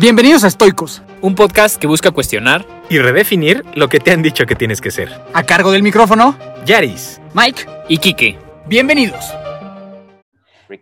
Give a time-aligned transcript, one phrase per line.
[0.00, 4.46] Bienvenidos a Estoicos, un podcast que busca cuestionar y redefinir lo que te han dicho
[4.46, 5.10] que tienes que ser.
[5.34, 7.66] a cargo del micrófono, Yaris, Mike.
[7.86, 8.38] y Quique.
[8.66, 9.22] Bienvenidos.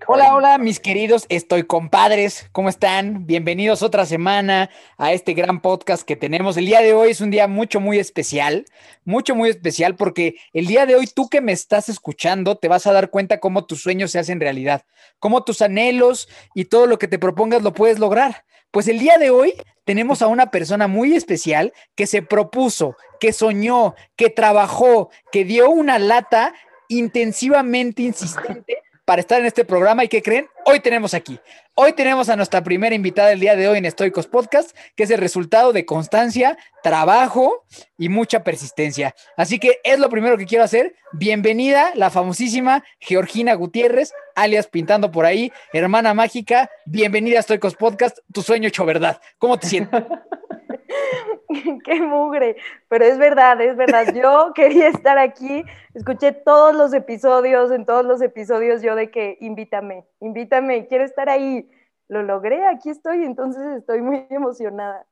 [0.06, 3.26] Hola, hola, mis queridos Estoy compadres, ¿cómo están?
[3.26, 4.68] Bienvenidos otra semana
[4.98, 6.58] a este gran podcast que tenemos.
[6.58, 8.66] El día de hoy es un día mucho, muy especial,
[9.06, 12.86] mucho, muy especial porque el día de hoy tú que me estás escuchando te vas
[12.86, 14.84] a dar cuenta cómo tus sueños se hacen realidad,
[15.20, 18.44] cómo tus anhelos y todo lo que te propongas lo puedes lograr.
[18.70, 23.32] Pues el día de hoy tenemos a una persona muy especial que se propuso, que
[23.32, 26.52] soñó, que trabajó, que dio una lata
[26.88, 30.04] intensivamente insistente para estar en este programa.
[30.04, 30.48] ¿Y qué creen?
[30.66, 31.40] Hoy tenemos aquí.
[31.74, 35.10] Hoy tenemos a nuestra primera invitada del día de hoy en Estoicos Podcast, que es
[35.10, 37.64] el resultado de constancia, trabajo
[37.96, 39.14] y mucha persistencia.
[39.38, 40.94] Así que es lo primero que quiero hacer.
[41.14, 46.68] Bienvenida, la famosísima Georgina Gutiérrez, alias Pintando por ahí, hermana mágica.
[46.84, 49.22] Bienvenida a Estoicos Podcast, tu sueño hecho verdad.
[49.38, 50.04] ¿Cómo te sientes?
[51.84, 52.56] Qué mugre,
[52.88, 54.14] pero es verdad, es verdad.
[54.14, 55.64] Yo quería estar aquí,
[55.94, 61.28] escuché todos los episodios, en todos los episodios yo de que invítame, invítame, quiero estar
[61.28, 61.70] ahí.
[62.08, 65.04] Lo logré, aquí estoy, entonces estoy muy emocionada.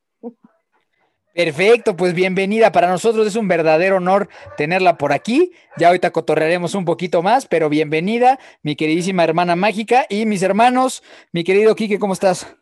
[1.34, 2.72] Perfecto, pues bienvenida.
[2.72, 5.52] Para nosotros es un verdadero honor tenerla por aquí.
[5.76, 11.02] Ya ahorita cotorrearemos un poquito más, pero bienvenida, mi queridísima hermana mágica y mis hermanos,
[11.32, 12.56] mi querido Quique, ¿cómo estás?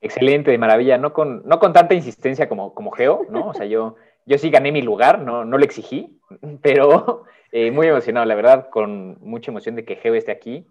[0.00, 3.48] Excelente, de maravilla, no con, no con tanta insistencia como, como Geo, ¿no?
[3.48, 3.96] O sea, yo,
[4.26, 6.20] yo sí gané mi lugar, no, no le exigí,
[6.62, 10.66] pero eh, muy emocionado, la verdad, con mucha emoción de que Geo esté aquí.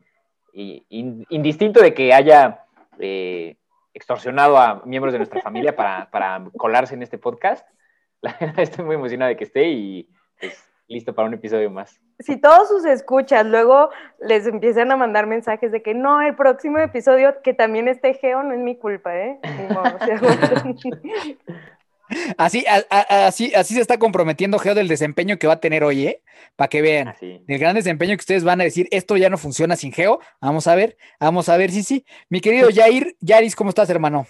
[0.53, 2.63] Y, in- indistinto de que haya
[2.99, 3.57] eh,
[3.93, 7.67] extorsionado a miembros de nuestra familia para, para colarse en este podcast,
[8.21, 11.99] la verdad estoy muy emocionado de que esté y pues, listo para un episodio más.
[12.19, 16.79] Si todos sus escuchas luego les empiezan a mandar mensajes de que no, el próximo
[16.79, 19.39] episodio que también esté Geo no es mi culpa, ¿eh?
[19.69, 20.19] O sea,
[22.37, 25.83] Así, a- a- así, así se está comprometiendo Geo del desempeño que va a tener
[25.83, 26.21] hoy, ¿eh?
[26.55, 27.09] Para que vean.
[27.09, 27.43] Así.
[27.47, 30.19] El gran desempeño que ustedes van a decir, esto ya no funciona sin Geo.
[30.39, 32.05] Vamos a ver, vamos a ver, sí, sí.
[32.29, 34.25] Mi querido Jair, Yaris, ¿cómo estás, hermano?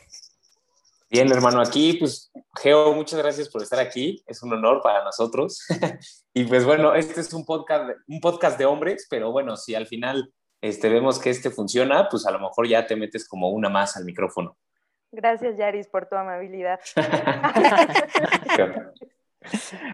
[1.10, 2.32] Bien, hermano, aquí, pues,
[2.62, 4.22] Geo, muchas gracias por estar aquí.
[4.28, 5.66] Es un honor para nosotros.
[6.34, 9.88] y pues bueno, este es un podcast, un podcast de hombres, pero bueno, si al
[9.88, 13.70] final este, vemos que este funciona, pues a lo mejor ya te metes como una
[13.70, 14.58] más al micrófono.
[15.12, 16.80] Gracias, Yaris, por tu amabilidad.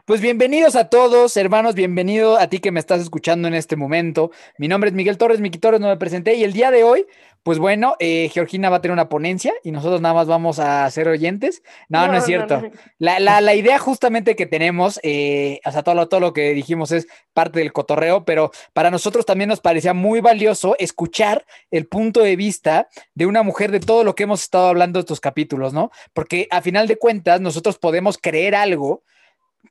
[0.05, 4.31] Pues bienvenidos a todos, hermanos, bienvenido a ti que me estás escuchando en este momento.
[4.57, 7.05] Mi nombre es Miguel Torres, Miki Torres, no me presenté y el día de hoy,
[7.43, 10.89] pues bueno, eh, Georgina va a tener una ponencia y nosotros nada más vamos a
[10.89, 11.61] ser oyentes.
[11.89, 12.61] No, no, es cierto.
[12.61, 12.71] no.
[12.99, 16.53] La, la- la idea justamente que tenemos, eh, o sea, todo lo, todo lo que
[16.53, 21.85] dijimos es parte del cotorreo, pero para nosotros también nos parecía muy valioso escuchar el
[21.85, 25.73] punto de vista de una mujer de todo lo que hemos estado hablando estos capítulos,
[25.73, 25.91] ¿no?
[26.13, 29.03] Porque a final de cuentas nosotros podemos creer algo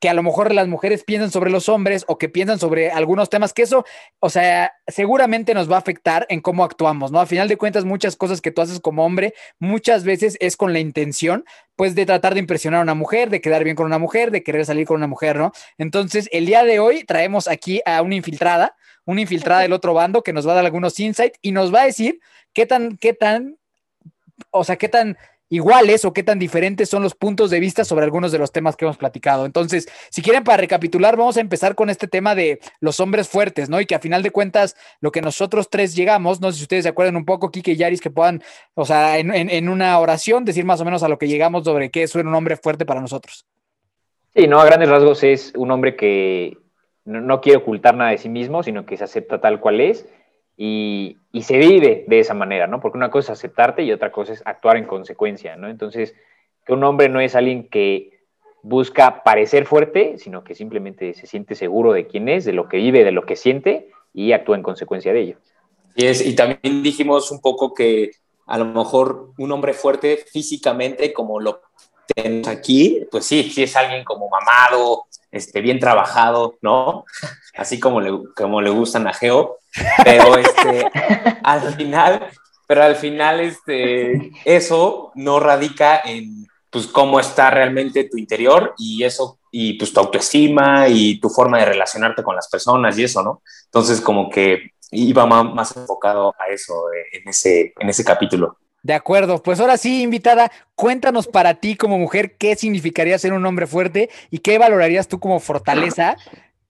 [0.03, 3.31] que a lo mejor las mujeres piensan sobre los hombres o que piensan sobre algunos
[3.31, 3.85] temas, que eso,
[4.19, 7.21] o sea, seguramente nos va a afectar en cómo actuamos, ¿no?
[7.21, 10.73] A final de cuentas, muchas cosas que tú haces como hombre, muchas veces es con
[10.73, 11.45] la intención,
[11.77, 14.43] pues, de tratar de impresionar a una mujer, de quedar bien con una mujer, de
[14.43, 15.53] querer salir con una mujer, ¿no?
[15.79, 18.75] Entonces, el día de hoy traemos aquí a una infiltrada,
[19.05, 21.83] una infiltrada del otro bando que nos va a dar algunos insights y nos va
[21.83, 22.19] a decir
[22.53, 23.57] qué tan, qué tan,
[24.51, 25.17] o sea, qué tan
[25.53, 28.75] iguales o qué tan diferentes son los puntos de vista sobre algunos de los temas
[28.75, 29.45] que hemos platicado.
[29.45, 33.69] Entonces, si quieren, para recapitular, vamos a empezar con este tema de los hombres fuertes,
[33.69, 33.79] ¿no?
[33.79, 36.85] Y que a final de cuentas, lo que nosotros tres llegamos, no sé si ustedes
[36.85, 38.43] se acuerdan un poco, Kike y Yaris, que puedan,
[38.73, 42.05] o sea, en, una oración, decir más o menos a lo que llegamos sobre qué
[42.05, 43.45] es un hombre fuerte para nosotros.
[44.35, 46.57] Sí, no, a grandes rasgos es un hombre que
[47.05, 50.07] no, no quiere ocultar nada de sí mismo, sino que se acepta tal cual es
[50.57, 52.81] y, se vive de esa manera, ¿no?
[52.81, 55.69] Porque una cosa es aceptarte y otra cosa es actuar en consecuencia, ¿no?
[55.69, 56.15] Entonces,
[56.65, 58.21] que un hombre no es alguien que
[58.63, 62.77] busca parecer fuerte, sino que simplemente se siente seguro de quién es, de lo que
[62.77, 65.37] vive, de lo que siente y actúa en consecuencia de ello.
[65.97, 68.13] Y, es, y también dijimos un poco que
[68.47, 71.63] a lo mejor un hombre fuerte físicamente, como lo
[72.15, 77.05] tenemos aquí, pues sí, sí es alguien como mamado, este, bien trabajado, ¿no?
[77.57, 79.59] Así como le, como le gustan a Geo,
[80.05, 80.87] pero este,
[81.43, 82.29] al final,
[82.67, 89.05] pero al final este, eso no radica en pues cómo está realmente tu interior y
[89.05, 93.23] eso y pues tu autoestima y tu forma de relacionarte con las personas y eso,
[93.23, 93.43] ¿no?
[93.67, 98.59] Entonces como que iba más enfocado a eso eh, en ese, en ese capítulo.
[98.83, 103.47] De acuerdo, pues ahora sí, invitada, cuéntanos para ti como mujer qué significaría ser un
[103.47, 106.17] hombre fuerte y qué valorarías tú como fortaleza,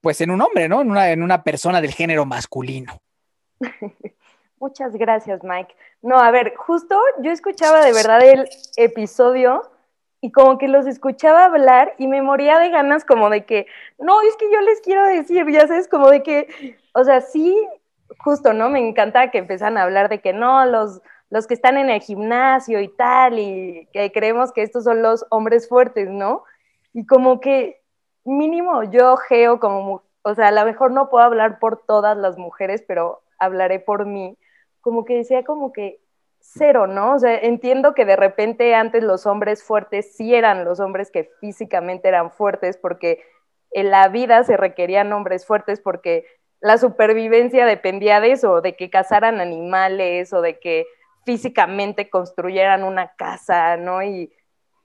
[0.03, 0.83] pues en un hombre, ¿no?
[0.83, 3.01] En una, en una persona del género masculino.
[4.61, 5.75] Muchas gracias, Mike.
[6.03, 9.63] No, a ver, justo yo escuchaba de verdad el episodio
[10.21, 13.67] y como que los escuchaba hablar y me moría de ganas como de que,
[13.99, 17.57] no, es que yo les quiero decir, ya sabes, como de que, o sea, sí,
[18.19, 18.69] justo, ¿no?
[18.69, 21.01] Me encanta que empiezan a hablar de que no, los,
[21.33, 25.25] los que están en el gimnasio y tal, y que creemos que estos son los
[25.31, 26.45] hombres fuertes, ¿no?
[26.93, 27.81] Y como que
[28.23, 32.37] mínimo yo, Geo, como, o sea, a lo mejor no puedo hablar por todas las
[32.37, 34.37] mujeres, pero hablaré por mí,
[34.83, 36.01] como que decía como que
[36.39, 37.15] cero, ¿no?
[37.15, 41.31] O sea, entiendo que de repente antes los hombres fuertes sí eran los hombres que
[41.41, 43.23] físicamente eran fuertes porque
[43.71, 46.27] en la vida se requerían hombres fuertes porque
[46.61, 50.85] la supervivencia dependía de eso, de que cazaran animales o de que
[51.25, 54.03] físicamente construyeran una casa, ¿no?
[54.03, 54.33] Y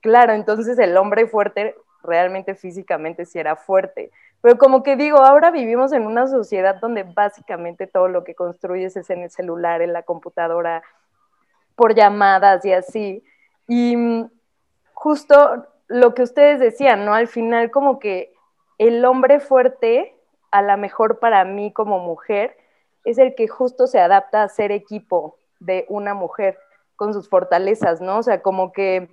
[0.00, 4.10] claro, entonces el hombre fuerte realmente físicamente sí era fuerte.
[4.40, 8.96] Pero como que digo, ahora vivimos en una sociedad donde básicamente todo lo que construyes
[8.96, 10.82] es en el celular, en la computadora,
[11.74, 13.24] por llamadas y así.
[13.66, 14.30] Y mm,
[14.94, 17.14] justo lo que ustedes decían, ¿no?
[17.14, 18.32] Al final como que
[18.78, 20.14] el hombre fuerte,
[20.52, 22.56] a lo mejor para mí como mujer,
[23.04, 26.58] es el que justo se adapta a ser equipo de una mujer
[26.96, 28.18] con sus fortalezas, ¿no?
[28.18, 29.08] O sea, como que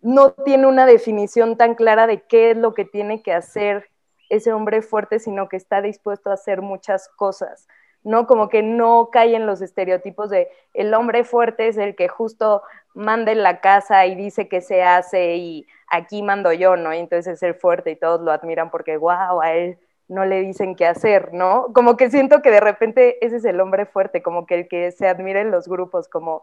[0.00, 3.88] no tiene una definición tan clara de qué es lo que tiene que hacer
[4.28, 7.68] ese hombre fuerte, sino que está dispuesto a hacer muchas cosas,
[8.02, 8.26] ¿no?
[8.26, 12.62] Como que no cae en los estereotipos de el hombre fuerte es el que justo
[12.94, 16.94] manda en la casa y dice que se hace y aquí mando yo, ¿no?
[16.94, 19.78] Y entonces es el fuerte y todos lo admiran porque, wow, a él
[20.10, 21.72] no le dicen qué hacer, ¿no?
[21.72, 24.90] Como que siento que de repente ese es el hombre fuerte, como que el que
[24.90, 26.42] se admira en los grupos, como,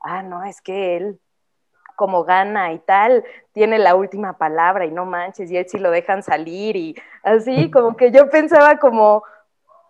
[0.00, 1.20] ah, no, es que él
[1.96, 5.90] como gana y tal, tiene la última palabra y no manches, y él sí lo
[5.90, 6.94] dejan salir y
[7.24, 9.24] así, como que yo pensaba como,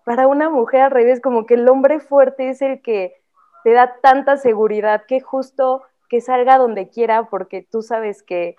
[0.04, 3.14] para una mujer al revés, como que el hombre fuerte es el que
[3.62, 8.56] te da tanta seguridad que justo que salga donde quiera porque tú sabes que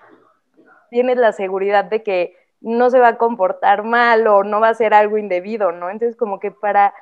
[0.92, 4.72] tienes la seguridad de que no se va a comportar mal o no va a
[4.72, 5.90] hacer algo indebido, ¿no?
[5.90, 6.94] Entonces como que para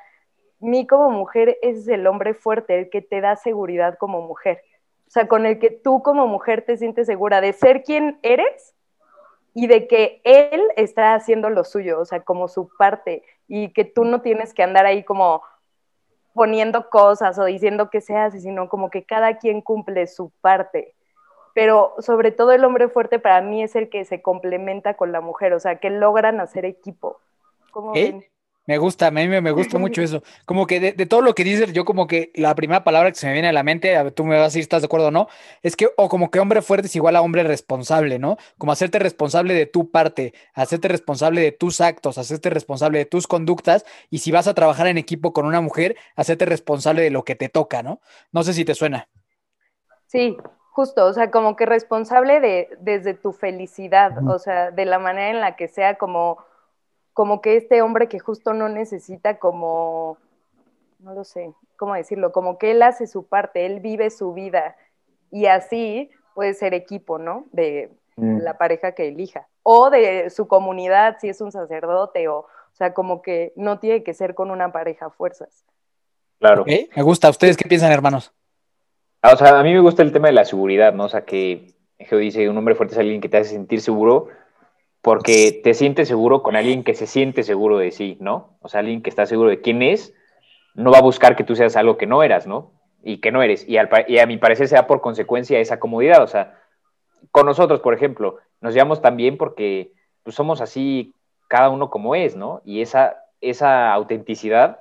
[0.60, 4.62] mí como mujer es el hombre fuerte, el que te da seguridad como mujer.
[5.06, 8.74] O sea, con el que tú como mujer te sientes segura de ser quien eres
[9.54, 13.84] y de que él está haciendo lo suyo, o sea, como su parte, y que
[13.84, 15.42] tú no tienes que andar ahí como
[16.34, 20.94] poniendo cosas o diciendo que se hace, sino como que cada quien cumple su parte.
[21.58, 25.20] Pero sobre todo el hombre fuerte para mí es el que se complementa con la
[25.20, 27.18] mujer, o sea, que logran hacer equipo.
[27.72, 28.24] ¿Cómo ven?
[28.64, 30.22] Me gusta, a mí me, gusta mucho eso.
[30.46, 33.26] Como que de, todo lo que dices, yo como que la primera palabra que se
[33.26, 34.86] me viene a la mente, a ver, tú me vas a decir si estás de
[34.86, 35.26] acuerdo o no,
[35.64, 38.36] es que, o como que hombre fuerte es igual a hombre responsable, ¿no?
[38.56, 43.26] Como hacerte responsable de tu parte, hacerte responsable de tus actos, hacerte responsable de tus
[43.26, 47.24] conductas, y si vas a trabajar en equipo con una mujer, hacerte responsable de lo
[47.24, 48.00] que te toca, ¿no?
[48.30, 49.08] No sé si te suena.
[50.06, 50.36] Sí,
[50.78, 55.30] justo, o sea, como que responsable de desde tu felicidad, o sea, de la manera
[55.30, 56.38] en la que sea como
[57.12, 60.18] como que este hombre que justo no necesita como,
[61.00, 62.30] no lo sé, ¿cómo decirlo?
[62.30, 64.76] Como que él hace su parte, él vive su vida
[65.32, 67.46] y así puede ser equipo, ¿no?
[67.50, 68.38] De mm.
[68.38, 72.94] la pareja que elija o de su comunidad, si es un sacerdote o, o sea,
[72.94, 75.64] como que no tiene que ser con una pareja a fuerzas.
[76.38, 76.64] Claro.
[76.64, 77.30] Me gusta.
[77.30, 78.32] ¿Ustedes qué piensan, hermanos?
[79.20, 81.04] Ah, o sea, a mí me gusta el tema de la seguridad, ¿no?
[81.04, 84.28] O sea, que Geo dice, un hombre fuerte es alguien que te hace sentir seguro,
[85.02, 88.56] porque te sientes seguro con alguien que se siente seguro de sí, ¿no?
[88.60, 90.14] O sea, alguien que está seguro de quién es,
[90.74, 92.72] no va a buscar que tú seas algo que no eras, ¿no?
[93.02, 93.68] Y que no eres.
[93.68, 96.22] Y, a mi parecer se da por consecuencia esa comodidad.
[96.22, 96.60] O sea,
[97.32, 101.14] con nosotros, por ejemplo, nos llevamos también porque pues, somos así
[101.48, 102.62] cada uno como es, ¿no?
[102.64, 104.78] Y esa, esa autenticidad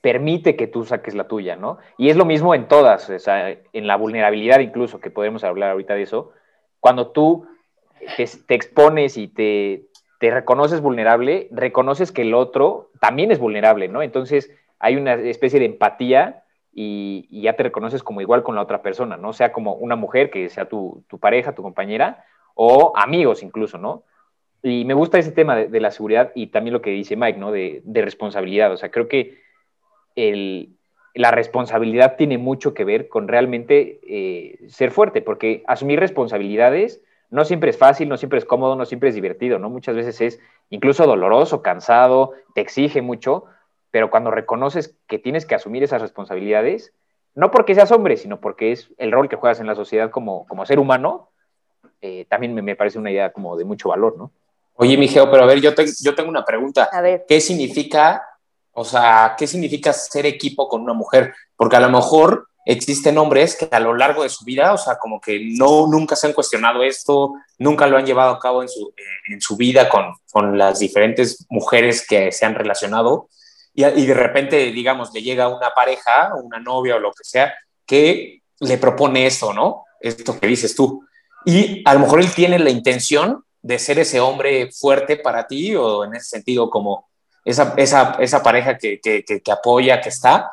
[0.00, 1.78] permite que tú saques la tuya, ¿no?
[1.96, 5.70] Y es lo mismo en todas, o sea, en la vulnerabilidad incluso, que podemos hablar
[5.70, 6.32] ahorita de eso,
[6.80, 7.46] cuando tú
[8.16, 9.84] te, expones y te,
[10.20, 14.02] reconoces vulnerable, reconoces que el otro también es vulnerable, ¿no?
[14.02, 18.82] Entonces hay una especie de empatía y, ya te reconoces como igual con la otra
[18.82, 19.32] persona, ¿no?
[19.32, 22.24] Sea como una mujer que sea tu, pareja, tu compañera,
[22.54, 24.04] o amigos incluso, ¿no?
[24.62, 27.52] Y me gusta ese tema de, la seguridad y también lo que dice Mike, ¿no?
[27.52, 28.72] De, responsabilidad.
[28.72, 29.40] O sea, creo que
[31.14, 37.44] la responsabilidad tiene mucho que ver con realmente eh, ser fuerte, porque asumir responsabilidades no
[37.44, 39.68] siempre es fácil, no siempre es cómodo, no siempre es divertido, ¿no?
[39.68, 43.44] Muchas veces es incluso doloroso, cansado, te exige mucho,
[43.90, 46.92] pero cuando reconoces que tienes que asumir esas responsabilidades,
[47.34, 50.46] no porque seas hombre, sino porque es el rol que juegas en la sociedad como,
[50.46, 51.30] como ser humano,
[52.00, 54.30] eh, también me, parece una idea como de mucho valor, ¿no?
[54.74, 56.88] Oye, Mijeo, pero a ver, yo, yo tengo una pregunta.
[56.92, 57.24] A ver.
[57.26, 58.22] ¿Qué significa
[58.78, 61.34] O sea, ¿qué significa ser equipo con una mujer?
[61.56, 64.98] Porque a lo mejor existen hombres que a lo largo de su vida, o sea,
[64.98, 68.68] como que no, nunca se han cuestionado esto, nunca lo han llevado a cabo en
[68.68, 73.28] su, eh, en su vida con, con las diferentes mujeres que se han relacionado.
[73.74, 77.52] Y, y de repente, digamos, le llega una pareja, una novia o lo que sea,
[77.84, 79.86] que le propone esto, ¿no?
[80.00, 81.04] Esto que dices tú.
[81.44, 85.74] Y a lo mejor él tiene la intención de ser ese hombre fuerte para ti
[85.74, 87.07] o en ese sentido como
[87.44, 90.52] esa, esa, esa pareja que, que, que, que apoya, que está,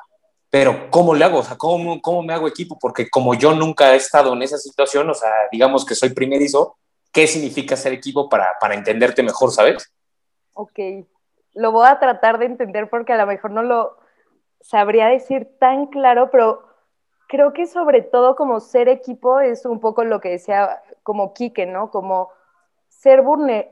[0.50, 1.40] pero ¿cómo le hago?
[1.40, 2.78] O sea, ¿cómo, ¿cómo me hago equipo?
[2.80, 6.78] Porque como yo nunca he estado en esa situación, o sea, digamos que soy primerizo,
[7.12, 9.92] ¿qué significa ser equipo para, para entenderte mejor, sabes?
[10.54, 10.80] Ok,
[11.54, 13.98] lo voy a tratar de entender porque a lo mejor no lo
[14.62, 16.64] sabría decir tan claro, pero
[17.28, 21.66] creo que sobre todo como ser equipo es un poco lo que decía como Quique,
[21.66, 21.92] ¿no?
[21.92, 22.30] Como
[22.88, 23.24] ser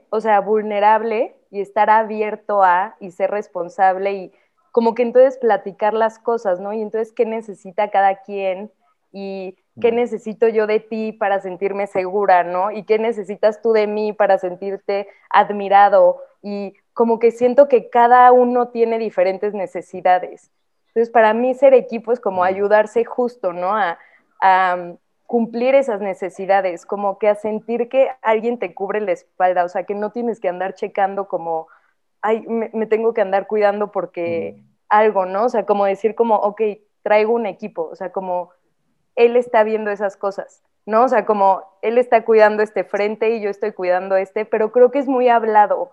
[0.09, 4.31] o sea, vulnerable y estar abierto a y ser responsable y
[4.71, 6.73] como que entonces platicar las cosas, ¿no?
[6.73, 8.71] Y entonces qué necesita cada quien
[9.11, 12.71] y qué necesito yo de ti para sentirme segura, ¿no?
[12.71, 18.31] Y qué necesitas tú de mí para sentirte admirado y como que siento que cada
[18.31, 20.49] uno tiene diferentes necesidades.
[20.87, 23.75] Entonces, para mí ser equipo es como ayudarse justo, ¿no?
[23.75, 23.99] A,
[24.41, 24.95] a
[25.33, 29.83] cumplir esas necesidades, como que a sentir que alguien te cubre la espalda, o sea,
[29.83, 31.69] que no tienes que andar checando como,
[32.21, 34.61] ay, me, me tengo que andar cuidando porque Mm.
[34.89, 35.45] algo, ¿no?
[35.45, 36.61] O sea, como decir como, ok,
[37.01, 38.51] traigo un equipo, o sea, como
[39.15, 41.03] él está viendo esas cosas, ¿no?
[41.03, 44.91] O sea, como él está cuidando este frente y yo estoy cuidando este, pero creo
[44.91, 45.89] que es muy hablado,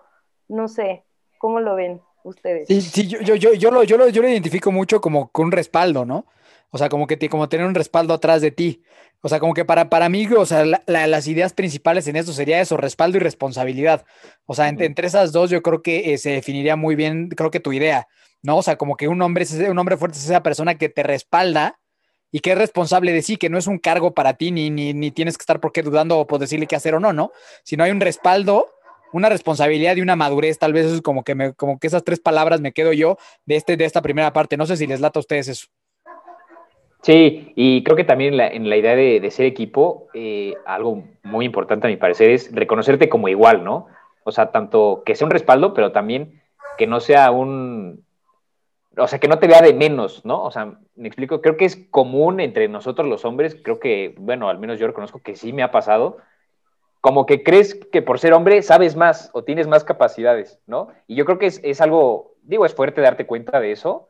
[0.49, 1.03] no sé,
[1.39, 2.67] ¿cómo lo ven ustedes?
[2.67, 5.47] Sí, sí, yo, yo, yo, yo, lo, yo, lo, yo lo identifico mucho como con
[5.47, 6.25] un respaldo, ¿no?
[6.69, 8.83] O sea, como que te, como tener un respaldo atrás de ti.
[9.21, 12.15] O sea, como que para, para mí, o sea, la, la, las ideas principales en
[12.15, 14.05] esto sería eso, respaldo y responsabilidad.
[14.45, 17.51] O sea, entre, entre esas dos yo creo que eh, se definiría muy bien, creo
[17.51, 18.07] que tu idea,
[18.41, 18.57] ¿no?
[18.57, 21.79] O sea, como que un hombre, un hombre fuerte es esa persona que te respalda
[22.31, 24.93] y que es responsable de sí, que no es un cargo para ti, ni, ni,
[24.93, 27.31] ni tienes que estar por qué dudando o por decirle qué hacer o no, ¿no?
[27.63, 28.67] Sino hay un respaldo,
[29.13, 32.19] una responsabilidad y una madurez, tal vez es como que, me, como que esas tres
[32.19, 34.57] palabras me quedo yo de, este, de esta primera parte.
[34.57, 35.67] No sé si les lata a ustedes eso.
[37.01, 41.45] Sí, y creo que también en la, idea de, de, ser equipo, eh, algo muy
[41.45, 43.87] importante a mi parecer es reconocerte como igual, ¿no?
[44.23, 46.41] O sea, tanto que sea un respaldo, pero también
[46.77, 48.05] que no sea un,
[48.97, 50.43] o sea, que no te vea de menos, ¿no?
[50.43, 54.49] O sea, me explico, creo que es común entre nosotros los hombres, creo que, bueno,
[54.49, 56.17] al menos yo reconozco que sí me ha pasado,
[57.01, 60.89] como que crees que por ser hombre sabes más o tienes más capacidades, ¿no?
[61.07, 64.09] Y yo creo que es, es algo, digo, es fuerte darte cuenta de eso,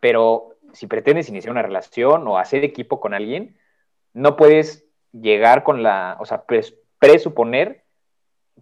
[0.00, 3.56] pero si pretendes iniciar una relación o hacer equipo con alguien,
[4.12, 7.84] no puedes llegar con la, o sea, pres presuponer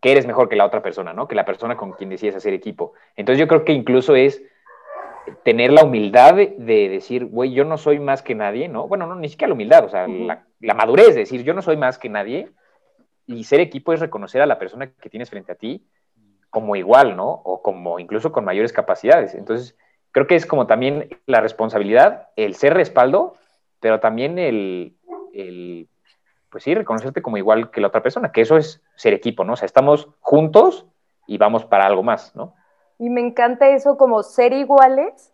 [0.00, 1.28] que eres mejor que la otra persona, ¿no?
[1.28, 2.94] Que la persona con quien decides hacer equipo.
[3.16, 4.42] Entonces yo creo que incluso es
[5.44, 8.88] tener la humildad de, de decir, güey, yo no soy más que nadie, ¿no?
[8.88, 11.76] Bueno, no, ni siquiera la humildad, o sea, la, madurez, de decir, yo no soy
[11.76, 12.48] más que nadie.
[13.26, 15.86] Y ser equipo es reconocer a la persona que tienes frente a ti
[16.50, 17.28] como igual, ¿no?
[17.44, 19.34] O como incluso con mayores capacidades.
[19.34, 19.76] Entonces,
[20.12, 23.34] creo que es como también la responsabilidad, el ser respaldo,
[23.80, 24.96] pero también el,
[25.32, 25.88] el,
[26.50, 29.54] pues sí, reconocerte como igual que la otra persona, que eso es ser equipo, ¿no?
[29.54, 30.86] O sea, estamos juntos
[31.26, 32.54] y vamos para algo más, ¿no?
[32.98, 35.32] Y me encanta eso como ser iguales,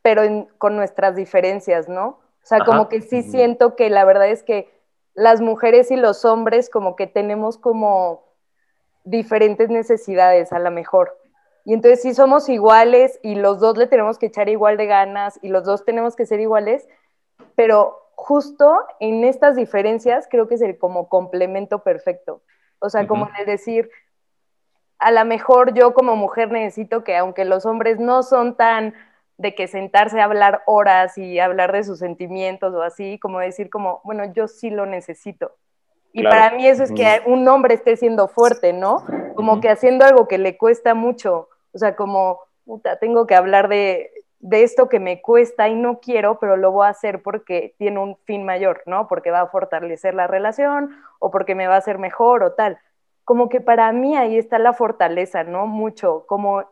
[0.00, 2.06] pero en, con nuestras diferencias, ¿no?
[2.06, 2.66] O sea, Ajá.
[2.66, 4.70] como que sí siento que la verdad es que
[5.14, 8.24] las mujeres y los hombres como que tenemos como
[9.04, 11.18] diferentes necesidades a lo mejor.
[11.64, 15.38] Y entonces sí somos iguales y los dos le tenemos que echar igual de ganas
[15.42, 16.88] y los dos tenemos que ser iguales,
[17.54, 22.42] pero justo en estas diferencias creo que es el como complemento perfecto.
[22.78, 23.08] O sea, uh -huh.
[23.08, 23.90] como de decir,
[24.98, 28.94] a lo mejor yo como mujer necesito que aunque los hombres no son tan
[29.38, 33.70] de que sentarse a hablar horas y hablar de sus sentimientos o así, como decir
[33.70, 35.52] como, bueno, yo sí lo necesito.
[36.12, 36.36] Y claro.
[36.36, 39.04] para mí eso es que un hombre esté siendo fuerte, ¿no?
[39.34, 39.60] Como uh -huh.
[39.60, 44.10] que haciendo algo que le cuesta mucho, o sea, como, puta, tengo que hablar de,
[44.42, 48.00] de esto que me cuesta y no quiero, pero lo voy a hacer porque tiene
[48.00, 49.06] un fin mayor, ¿no?
[49.06, 52.78] Porque va a fortalecer la relación o porque me va a hacer mejor o tal.
[53.24, 55.66] Como que para mí ahí está la fortaleza, ¿no?
[55.66, 56.64] Mucho, como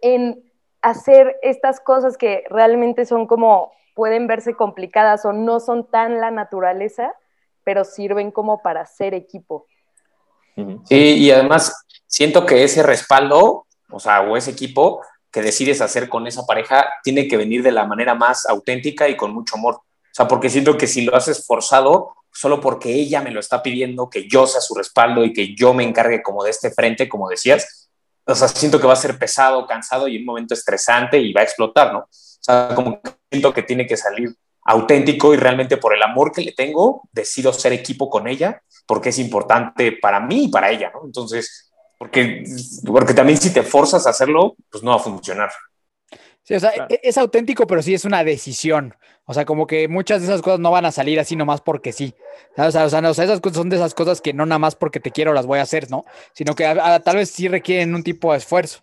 [0.00, 0.42] en
[0.84, 6.30] hacer estas cosas que realmente son como, pueden verse complicadas o no son tan la
[6.30, 7.14] naturaleza,
[7.64, 9.66] pero sirven como para ser equipo.
[10.84, 15.00] Sí, y además siento que ese respaldo, o sea, o ese equipo
[15.32, 19.16] que decides hacer con esa pareja, tiene que venir de la manera más auténtica y
[19.16, 19.76] con mucho amor.
[19.76, 23.62] O sea, porque siento que si lo haces forzado, solo porque ella me lo está
[23.62, 27.08] pidiendo, que yo sea su respaldo y que yo me encargue como de este frente,
[27.08, 27.83] como decías,
[28.26, 31.42] o sea, siento que va a ser pesado, cansado y un momento estresante y va
[31.42, 32.00] a explotar, ¿no?
[32.00, 36.32] O sea, como que siento que tiene que salir auténtico y realmente por el amor
[36.32, 40.70] que le tengo, decido ser equipo con ella porque es importante para mí y para
[40.70, 41.02] ella, ¿no?
[41.04, 42.44] Entonces, porque,
[42.86, 45.50] porque también si te forzas a hacerlo, pues no va a funcionar.
[46.44, 48.94] Sí, o sea, e-, es auténtico, pero sí es una decisión.
[49.26, 51.92] O sea, como que muchas de esas cosas no van a salir así nomás porque
[51.92, 52.14] sí.
[52.56, 55.00] O sea, o sea, esas cosas son de esas cosas que no nada más porque
[55.00, 56.04] te quiero las voy a hacer, ¿no?
[56.34, 56.64] Sino que
[57.02, 58.80] tal vez sí requieren un tipo de esfuerzo.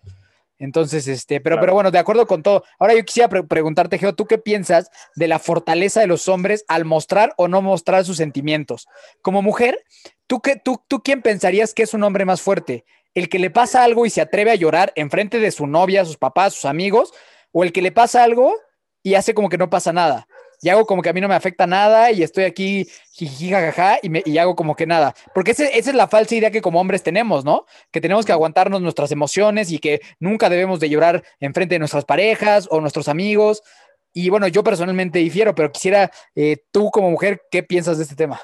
[0.58, 2.62] Entonces, este, pero, pero bueno, de acuerdo con todo.
[2.78, 6.84] Ahora yo quisiera preguntarte, Geo, ¿tú qué piensas de la fortaleza de los hombres al
[6.84, 8.86] mostrar o no mostrar sus sentimientos?
[9.22, 9.84] Como mujer,
[10.28, 12.84] ¿tú, qué, tú, ¿tú quién pensarías que es un hombre más fuerte?
[13.14, 16.04] ¿El que le pasa algo y se atreve a llorar en frente de su novia,
[16.04, 17.12] sus papás, sus amigos?
[17.52, 18.54] ¿O el que le pasa algo
[19.02, 20.26] y hace como que no pasa nada?
[20.62, 23.98] y hago como que a mí no me afecta nada y estoy aquí jiji, jajaja
[24.00, 25.12] y, me, y hago como que nada.
[25.34, 27.66] Porque esa es la falsa idea que como hombres tenemos, ¿no?
[27.90, 31.80] Que tenemos que aguantarnos nuestras emociones y que nunca debemos de llorar en frente de
[31.80, 33.64] nuestras parejas o nuestros amigos.
[34.12, 38.14] Y bueno, yo personalmente difiero, pero quisiera, eh, tú como mujer, ¿qué piensas de este
[38.14, 38.40] tema?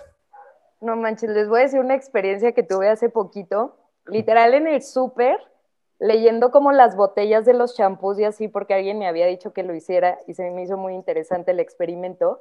[0.80, 3.76] No manches, les voy a decir una experiencia que tuve hace poquito.
[4.06, 5.38] Literal en el súper,
[5.98, 9.62] leyendo como las botellas de los champús y así, porque alguien me había dicho que
[9.62, 12.40] lo hiciera y se me hizo muy interesante el experimento.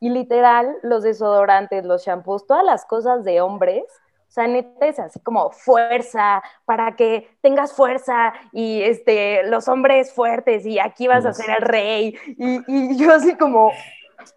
[0.00, 3.84] Y literal, los desodorantes, los champús, todas las cosas de hombres,
[4.28, 10.12] o sea, neta es así como fuerza, para que tengas fuerza y este, los hombres
[10.12, 12.16] fuertes y aquí vas a ser el rey.
[12.26, 13.72] Y, y yo así como,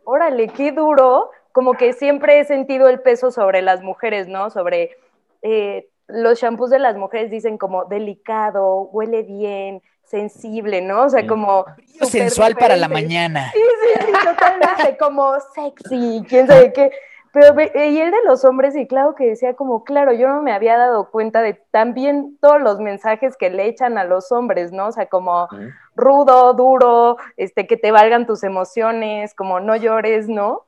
[0.06, 4.50] órale, qué duro, como que siempre he sentido el peso sobre las mujeres, ¿no?
[4.50, 4.96] Sobre
[5.42, 11.04] eh, los shampoos de las mujeres dicen como delicado, huele bien, sensible, ¿no?
[11.04, 11.66] O sea, como...
[12.02, 13.52] Sensual para la mañana.
[13.54, 16.92] Sí, sí, sí, totalmente, como sexy, quién sabe qué.
[17.32, 20.52] Pero, y el de los hombres, y claro que decía como, claro, yo no me
[20.52, 24.88] había dado cuenta de también todos los mensajes que le echan a los hombres, ¿no?
[24.88, 25.48] O sea, como
[25.96, 30.66] rudo, duro, este, que te valgan tus emociones, como no llores, ¿no?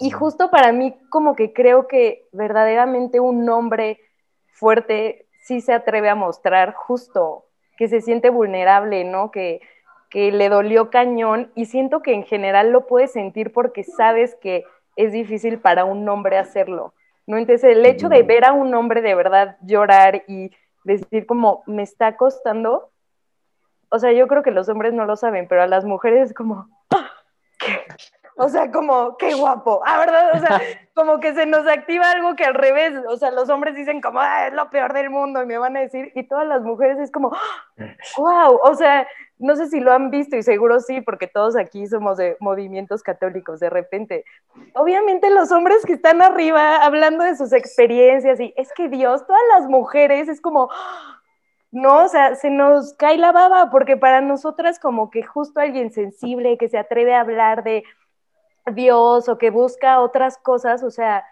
[0.00, 4.00] Y justo para mí, como que creo que verdaderamente un hombre
[4.52, 9.30] fuerte sí se atreve a mostrar justo que se siente vulnerable, ¿no?
[9.30, 9.60] Que,
[10.08, 14.64] que le dolió cañón y siento que en general lo puedes sentir porque sabes que
[14.94, 16.94] es difícil para un hombre hacerlo,
[17.26, 17.38] ¿no?
[17.38, 20.50] Entonces el hecho de ver a un hombre de verdad llorar y
[20.84, 22.90] decir como me está costando,
[23.88, 26.34] o sea, yo creo que los hombres no lo saben, pero a las mujeres es
[26.34, 27.10] como, ¡Ah!
[27.58, 27.80] ¿qué?
[28.36, 29.82] O sea, como, qué guapo.
[29.84, 30.30] Ah, ¿verdad?
[30.34, 30.60] O sea,
[30.94, 34.20] como que se nos activa algo que al revés, o sea, los hombres dicen como,
[34.20, 36.98] ah, es lo peor del mundo y me van a decir, y todas las mujeres
[36.98, 37.30] es como,
[38.16, 39.06] wow, o sea,
[39.42, 43.02] no sé si lo han visto y seguro sí, porque todos aquí somos de movimientos
[43.02, 44.24] católicos de repente.
[44.74, 49.42] Obviamente los hombres que están arriba hablando de sus experiencias y es que Dios, todas
[49.58, 50.70] las mujeres es como,
[51.72, 55.92] no, o sea, se nos cae la baba porque para nosotras como que justo alguien
[55.92, 57.82] sensible que se atreve a hablar de
[58.66, 61.24] Dios o que busca otras cosas, o sea,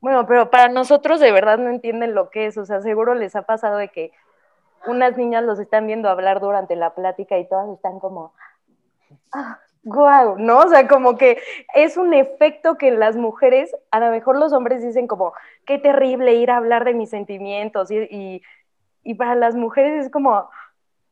[0.00, 3.34] bueno, pero para nosotros de verdad no entienden lo que es, o sea, seguro les
[3.36, 4.12] ha pasado de que
[4.86, 8.34] unas niñas los están viendo hablar durante la plática y todas están como,
[9.32, 10.58] ah, guau, ¿no?
[10.58, 11.38] O sea, como que
[11.74, 15.32] es un efecto que las mujeres, a lo mejor los hombres dicen como,
[15.64, 18.42] qué terrible ir a hablar de mis sentimientos y,
[19.02, 20.50] y para las mujeres es como,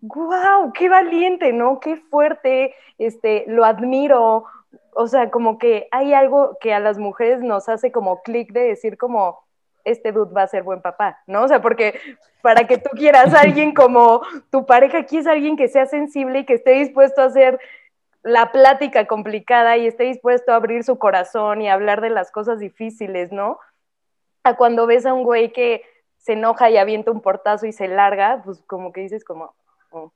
[0.02, 1.80] guau, qué valiente, ¿no?
[1.80, 4.46] Qué fuerte, este, lo admiro,
[4.94, 8.60] o sea, como que hay algo que a las mujeres nos hace como clic de
[8.60, 9.40] decir como,
[9.84, 11.42] este dude va a ser buen papá, ¿no?
[11.42, 11.98] O sea, porque
[12.40, 16.40] para que tú quieras a alguien como tu pareja aquí es alguien que sea sensible
[16.40, 17.58] y que esté dispuesto a hacer
[18.22, 22.60] la plática complicada y esté dispuesto a abrir su corazón y hablar de las cosas
[22.60, 23.58] difíciles, ¿no?
[24.44, 25.82] A cuando ves a un güey que
[26.18, 29.54] se enoja y avienta un portazo y se larga, pues como que dices como,
[29.90, 30.12] oh,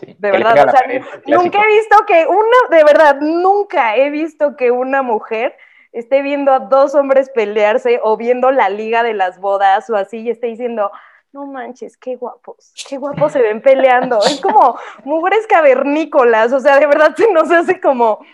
[0.00, 0.82] de verdad, o sea,
[1.26, 5.56] nunca he visto que una, de verdad, nunca he visto que una mujer
[5.92, 10.18] esté viendo a dos hombres pelearse o viendo la liga de las bodas o así
[10.18, 10.90] y esté diciendo,
[11.32, 14.18] no manches, qué guapos, qué guapos se ven peleando.
[14.26, 18.24] Es como mujeres cavernícolas, o sea, de verdad se nos hace como,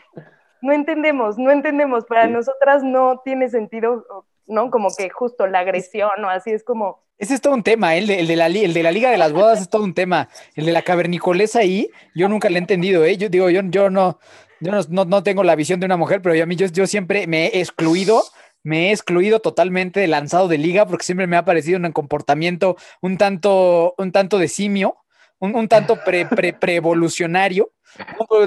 [0.61, 4.71] no entendemos, no entendemos, para nosotras no tiene sentido ¿no?
[4.71, 7.04] Como que justo la agresión o así es como...
[7.19, 7.99] Ese es todo un tema, ¿eh?
[7.99, 10.29] el, de, la, Liga de las Bodas es todo un tema.
[10.55, 13.17] El de la cavernicolesa ahí, yo nunca le he entendido, ¿eh?
[13.17, 14.19] Yo digo, yo, yo no,
[14.61, 17.47] yo no, tengo la visión de una mujer, pero a mí yo, yo siempre me
[17.47, 18.23] he excluido
[18.65, 22.77] me he excluido totalmente de lanzado de liga porque siempre me ha parecido un comportamiento
[23.03, 24.97] un tanto, un tanto de simio,
[25.39, 27.71] un, tanto pre, pre, pre-evolucionario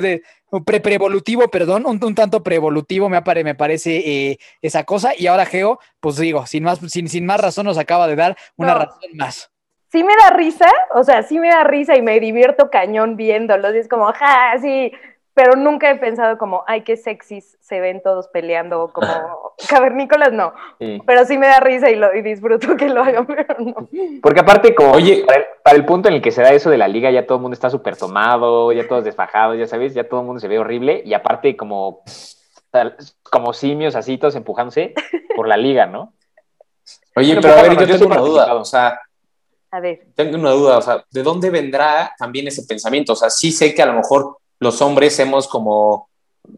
[0.01, 0.23] de,
[0.65, 5.11] pre preevolutivo, perdón, un, un, tanto preevolutivo me, apare, me parece eh, esa cosa.
[5.17, 8.37] Y ahora Geo, pues digo, sin más, sin, sin más razón nos acaba de dar
[8.55, 9.51] una razón más.
[9.91, 13.75] sí me da risa, o sea, sí me da risa y me divierto cañón viéndolos.
[13.75, 14.91] Y es como, ja, sí,
[15.37, 20.51] pero nunca he pensado como, ay, qué sexys se ven todos peleando, como cavernícolas, no.
[20.79, 20.99] Sí.
[21.05, 23.87] Pero sí me da risa y, lo, y disfruto que lo hagan, pero no.
[24.19, 25.25] Porque aparte, como Oye.
[25.27, 27.27] para, el, para el punto en el que se da eso de la liga, ya
[27.27, 30.39] todo el mundo está súper tomado, ya todos desfajados, ya sabes, ya todo el mundo
[30.39, 32.01] se ve horrible, y aparte como,
[33.21, 34.95] como simios así, todos empujándose
[35.35, 36.13] por la liga, ¿no?
[37.15, 38.99] Oye, Pero pero a ver, yo yo tengo una duda, o sea,
[39.69, 43.13] A ver, tengo una duda, o sea, ¿de dónde vendrá también ese pensamiento?
[43.13, 46.09] O sea, sí sé que a lo mejor los hombres hemos como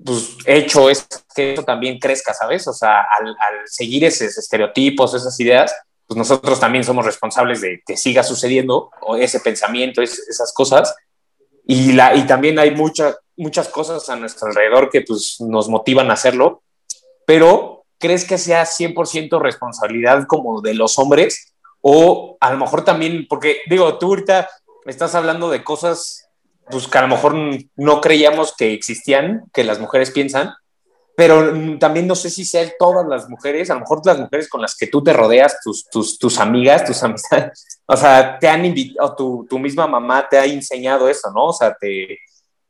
[0.06, 2.68] pues, hecho es que eso también crezca, ¿sabes?
[2.68, 3.36] O sea, al,
[3.66, 5.74] seguir esos estereotipos, esas ideas,
[6.08, 10.96] pues nosotros también somos responsables de que siga sucediendo ese pensamiento, es- esas cosas.
[11.66, 16.12] Y, la, y también hay muchas muchas cosas a nuestro alrededor que pues, nos motivan
[16.12, 16.62] a hacerlo,
[17.26, 21.54] pero ¿crees que sea 100% responsabilidad como de los hombres?
[21.82, 24.50] O a lo mejor también, porque digo, tú ahorita
[24.86, 26.29] estás hablando de cosas
[26.70, 27.36] pues, que a lo mejor
[27.76, 30.54] no creíamos que existían, que las mujeres piensan,
[31.16, 34.62] pero también no sé si sean todas las mujeres, a lo mejor las mujeres con
[34.62, 38.64] las que tú te rodeas, tus, tus, tus amigas, tus amistades, o sea, te han
[38.66, 41.48] invitado, tu, tu misma mamá te ha enseñado eso, ¿no?
[41.48, 42.20] O sea, te,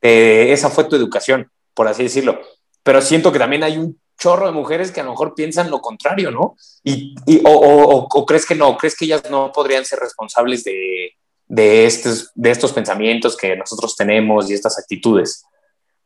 [0.00, 2.40] te- esa fue tu educación, por así decirlo.
[2.82, 5.80] Pero siento que también hay un chorro de mujeres que a lo mejor piensan lo
[5.80, 6.56] contrario, ¿no?
[6.82, 10.00] Y, y- o, o- o- o crees que no, crees que ellas no podrían ser
[10.00, 11.12] responsables de,
[11.50, 15.44] de, estos, de estos pensamientos que nosotros tenemos y estas actitudes.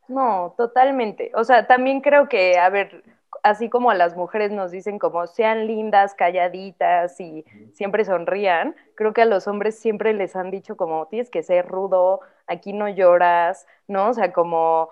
[0.08, 1.30] no, totalmente.
[1.34, 3.04] O sea, también creo que, a ver,
[3.42, 9.12] así como a las mujeres nos dicen como sean lindas, calladitas y siempre sonrían, creo
[9.12, 12.88] que a los hombres siempre les han dicho como tienes que ser rudo, aquí no
[12.88, 14.08] lloras, ¿no?
[14.08, 14.88] O sea, como,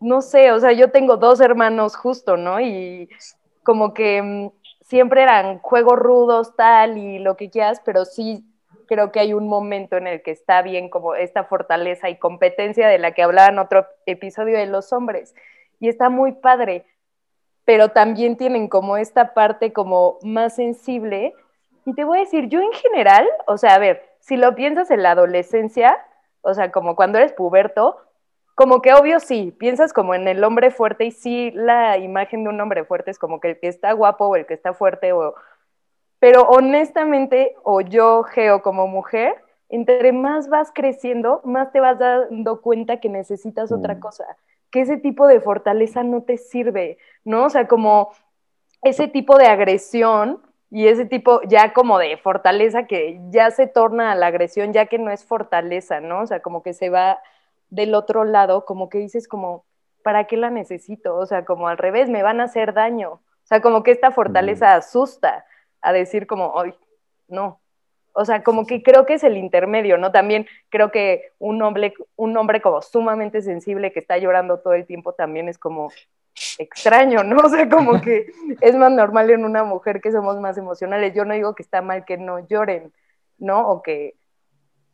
[0.00, 2.60] no sé, o sea, yo tengo dos hermanos justo, ¿no?
[2.60, 3.08] Y
[3.62, 4.50] como que mm,
[4.82, 8.44] siempre eran juegos rudos, tal, y lo que quieras, pero sí
[8.86, 12.88] creo que hay un momento en el que está bien como esta fortaleza y competencia
[12.88, 15.34] de la que hablaba en otro episodio de los hombres.
[15.80, 16.86] Y está muy padre,
[17.64, 21.34] pero también tienen como esta parte como más sensible.
[21.84, 24.90] Y te voy a decir, yo en general, o sea, a ver, si lo piensas
[24.90, 25.98] en la adolescencia,
[26.42, 27.98] o sea, como cuando eres puberto,
[28.54, 32.48] como que obvio sí, piensas como en el hombre fuerte y sí la imagen de
[32.48, 35.12] un hombre fuerte es como que el que está guapo o el que está fuerte
[35.12, 35.34] o...
[36.18, 39.34] Pero honestamente, o yo, Geo, como mujer,
[39.68, 44.00] entre más vas creciendo, más te vas dando cuenta que necesitas otra Mm.
[44.00, 44.36] cosa,
[44.70, 47.44] que ese tipo de fortaleza no te sirve, ¿no?
[47.46, 48.10] O sea, como
[48.82, 54.12] ese tipo de agresión y ese tipo ya como de fortaleza que ya se torna
[54.12, 56.20] a la agresión, ya que no es fortaleza, ¿no?
[56.22, 57.20] O sea, como que se va
[57.70, 59.64] del otro lado, como que dices como,
[60.02, 61.16] ¿para qué la necesito?
[61.16, 63.12] O sea, como al revés, me van a hacer daño.
[63.14, 65.44] O sea, como que esta fortaleza asusta
[65.80, 66.74] a decir como, ay,
[67.28, 67.60] no.
[68.12, 70.10] O sea, como que creo que es el intermedio, ¿no?
[70.10, 74.86] También creo que un hombre, un hombre como sumamente sensible que está llorando todo el
[74.86, 75.90] tiempo también es como
[76.58, 77.36] extraño, ¿no?
[77.44, 78.26] O sea, como que
[78.60, 81.14] es más normal en una mujer que somos más emocionales.
[81.14, 82.92] Yo no digo que está mal que no lloren,
[83.38, 83.68] ¿no?
[83.68, 84.14] O que,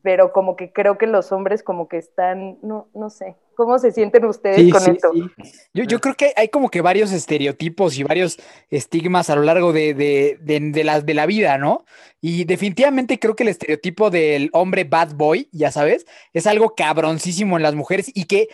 [0.02, 3.92] pero como que creo que los hombres como que están, no, no sé, ¿cómo se
[3.92, 5.12] sienten ustedes Sí, con sí, esto?
[5.12, 5.52] sí.
[5.72, 8.38] Yo, yo creo que hay como que varios estereotipos y varios
[8.70, 11.84] estigmas a lo largo de, de, de, de la, de la vida, ¿no?
[12.20, 17.56] Y definitivamente creo que el estereotipo del hombre bad boy, ya sabes, es algo cabroncísimo
[17.56, 18.48] en las mujeres y que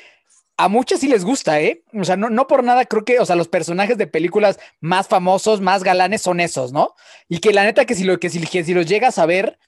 [0.60, 1.84] a muchas sí les gusta, ¿eh?
[1.94, 5.06] O sea, no, no por nada creo que, o sea, los personajes de películas más
[5.06, 6.94] famosos, más galanes son esos, ¿no?
[7.28, 9.58] Y que la neta que si, lo, que si, que si los llegas a ver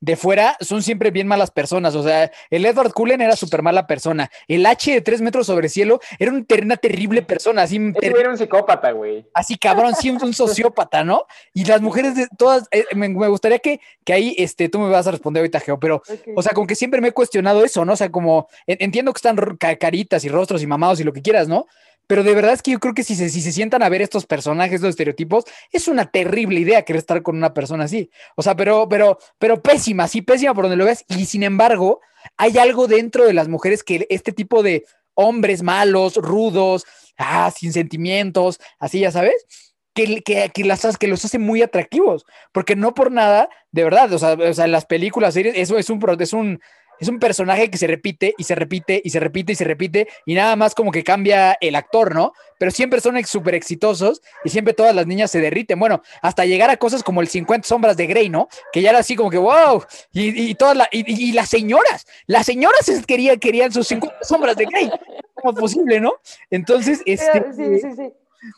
[0.00, 1.94] de fuera son siempre bien malas personas.
[1.94, 4.30] O sea, el Edward Cullen era súper mala persona.
[4.46, 8.16] El H de tres metros sobre cielo era un ter- una terrible persona, así, ter-
[8.16, 9.26] era un psicópata, güey.
[9.34, 11.22] así cabrón, sí, un, sociópata, ¿no?
[11.52, 14.88] Y las mujeres de todas, eh, me, me gustaría que, que ahí, este, tú me
[14.90, 16.02] vas a responder ahorita, Geo, pero
[16.36, 17.94] o sea, como que siempre me he cuestionado eso, ¿no?
[17.94, 19.36] O sea, como en- entiendo que están
[19.80, 21.66] caritas y rostros y mamados y lo que quieras, ¿no?
[22.08, 24.02] Pero de verdad es que yo creo que si se, si se sientan a ver
[24.02, 28.10] estos personajes, estos estereotipos, es una terrible idea querer estar con una persona así.
[28.34, 31.04] O sea, pero, pero, pero pésima, sí, pésima por donde lo veas.
[31.06, 32.00] Y sin embargo,
[32.38, 36.86] hay algo dentro de las mujeres que este tipo de hombres malos, rudos,
[37.18, 39.46] ah, sin sentimientos, así ya sabes,
[39.92, 42.24] que, que, que, las, que los hace muy atractivos.
[42.52, 45.76] Porque no por nada, de verdad, o sea, o sea en las películas, series, eso
[45.76, 46.60] es un, es un,
[47.00, 50.08] es un personaje que se repite y se repite y se repite y se repite
[50.26, 52.32] y nada más como que cambia el actor, ¿no?
[52.58, 55.78] Pero siempre son súper exitosos y siempre todas las niñas se derriten.
[55.78, 58.48] Bueno, hasta llegar a cosas como el 50 sombras de Grey, ¿no?
[58.72, 62.46] Que ya era así como que, wow, y, y todas la, y, las señoras, las
[62.46, 64.90] señoras es- quería, querían sus 50 sombras de Grey.
[65.34, 66.14] ¿Cómo es posible, no?
[66.50, 67.52] Entonces, este...
[67.54, 68.12] Sí, sí, sí.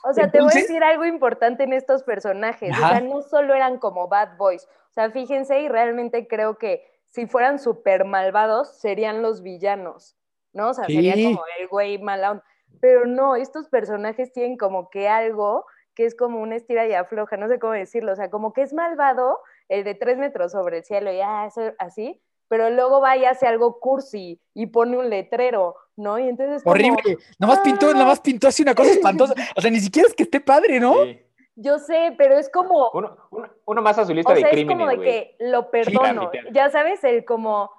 [0.05, 2.73] O sea, te voy a decir algo importante en estos personajes.
[2.73, 4.65] O sea, no solo eran como bad boys.
[4.91, 10.17] O sea, fíjense y realmente creo que si fueran súper malvados, serían los villanos,
[10.53, 10.71] ¿no?
[10.71, 12.45] O sea, sería como el güey mala onda.
[12.81, 17.37] Pero no, estos personajes tienen como que algo que es como una estira y afloja,
[17.37, 18.13] no sé cómo decirlo.
[18.13, 21.47] O sea, como que es malvado el de tres metros sobre el cielo y ah,
[21.47, 26.19] eso así, pero luego va y hace algo cursi y pone un letrero, ¿no?
[26.19, 27.19] Y entonces es como, Horrible.
[27.39, 27.95] Nomás pintó, Ah.
[27.95, 29.35] nomás pintó así una cosa espantosa.
[29.57, 31.05] O sea, ni siquiera es que esté padre, ¿no?
[31.05, 31.21] Sí.
[31.57, 34.49] Yo sé, pero es como, Uno, uno- uno más a su lista o sea, de
[34.51, 36.31] es crímenes, como de que lo perdono.
[36.53, 37.71] ya sabes, el como,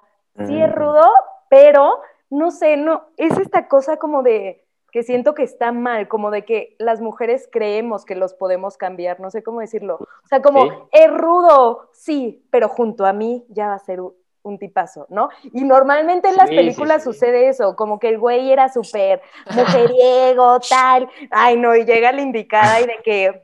[0.46, 1.06] sí es rudo,
[1.48, 6.30] pero no sé, no, es esta cosa como de que siento que está mal, como
[6.30, 9.96] de que las mujeres creemos que los podemos cambiar, no sé cómo decirlo.
[9.96, 10.70] O sea, como, Sí.
[10.92, 15.30] es rudo, sí, pero junto a mí ya va a ser un, un tipazo, ¿no?
[15.44, 17.12] Y normalmente en las Sí, sí, películas sí.
[17.12, 19.22] sucede eso, como que el güey era súper
[19.54, 23.42] mujeriego, tal, ay no, y llega la indicada y de que,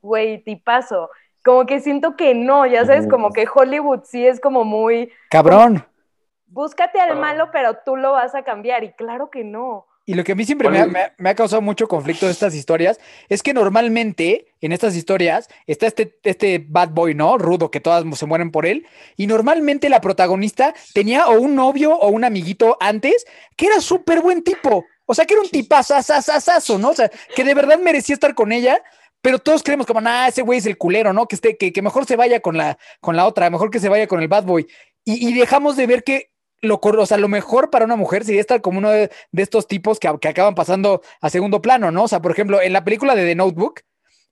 [0.00, 1.10] güey, tipazo.
[1.44, 5.84] Como que siento que no, ya sabes, como que Hollywood sí es como muy, Cabrón.
[6.46, 8.82] búscate al malo, pero tú lo vas a cambiar.
[8.84, 9.86] Y claro que no.
[10.06, 10.92] Y lo que a mí siempre me ha, Oye.
[10.92, 14.94] me ha- me ha causado mucho conflicto de estas historias es que normalmente en estas
[14.96, 17.38] historias está este, este bad boy, ¿no?
[17.38, 18.86] Rudo, que todas se mueren por él.
[19.16, 23.26] Y normalmente la protagonista tenía o un novio o un amiguito antes
[23.56, 24.84] que era súper buen tipo.
[25.06, 26.90] O sea, que era un tipazazazazazo, ¿no?
[26.90, 28.82] O sea, que de verdad merecía estar con ella.
[29.24, 31.26] Pero todos creemos como, nah, ese güey es el culero, ¿no?
[31.26, 33.88] Que, esté, que, que mejor se vaya con la, con la otra, mejor que se
[33.88, 34.66] vaya con el bad boy.
[35.02, 38.42] Y, y dejamos de ver que lo, o sea, lo mejor para una mujer sería
[38.42, 42.02] estar como uno de, de estos tipos que, que acaban pasando a segundo plano, ¿no?
[42.02, 43.80] O sea, por ejemplo, en la película de The Notebook,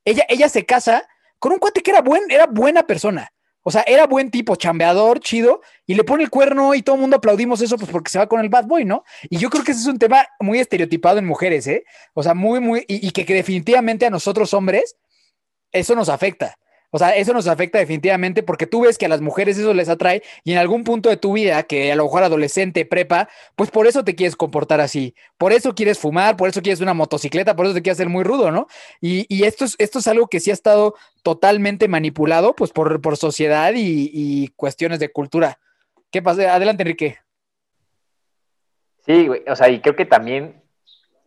[0.04, 3.32] ella, ella se casa con un cuate que era buen, era buena persona.
[3.62, 7.00] O sea, era buen tipo, chambeador, chido, y le pone el cuerno y todo el
[7.00, 9.04] mundo aplaudimos eso, pues porque se va con el bad boy, ¿no?
[9.30, 11.84] Y yo creo que ese es un tema muy estereotipado en mujeres, ¿eh?
[12.14, 14.96] O sea, muy, muy, y, que, que definitivamente a nosotros hombres,
[15.70, 16.58] eso nos afecta.
[16.94, 19.88] O sea, eso nos afecta definitivamente porque tú ves que a las mujeres eso les
[19.88, 23.70] atrae y en algún punto de tu vida, que a lo mejor adolescente, prepa, pues
[23.70, 25.14] por eso te quieres comportar así.
[25.38, 28.24] Por eso quieres fumar, por eso quieres una motocicleta, por eso te quieres hacer muy
[28.24, 28.66] rudo, ¿no?
[29.00, 33.00] Y, y esto, es, esto es algo que sí ha estado totalmente manipulado, pues por,
[33.00, 35.58] por sociedad y, y cuestiones de cultura.
[36.10, 36.54] ¿Qué pasa?
[36.54, 37.16] Adelante, Enrique.
[39.06, 39.42] Sí, güey.
[39.48, 40.62] O sea, y creo que también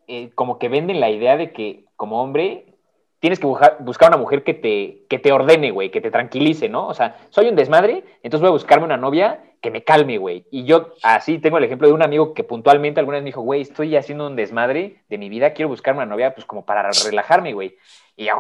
[0.08, 2.75] eh, como que venden la idea de que como hombre
[3.20, 6.88] tienes que buscar, una mujer que te, que te ordene, güey, que te tranquilice, ¿no?
[6.88, 10.46] O sea, soy un desmadre, entonces voy a buscarme una novia que me calme, güey.
[10.52, 13.42] Y yo así tengo el ejemplo de un amigo que puntualmente alguna vez me dijo,
[13.42, 16.90] güey, estoy haciendo un desmadre de mi vida, quiero buscarme una novia pues como para
[17.04, 17.78] relajarme, güey.
[18.16, 18.34] Y yo,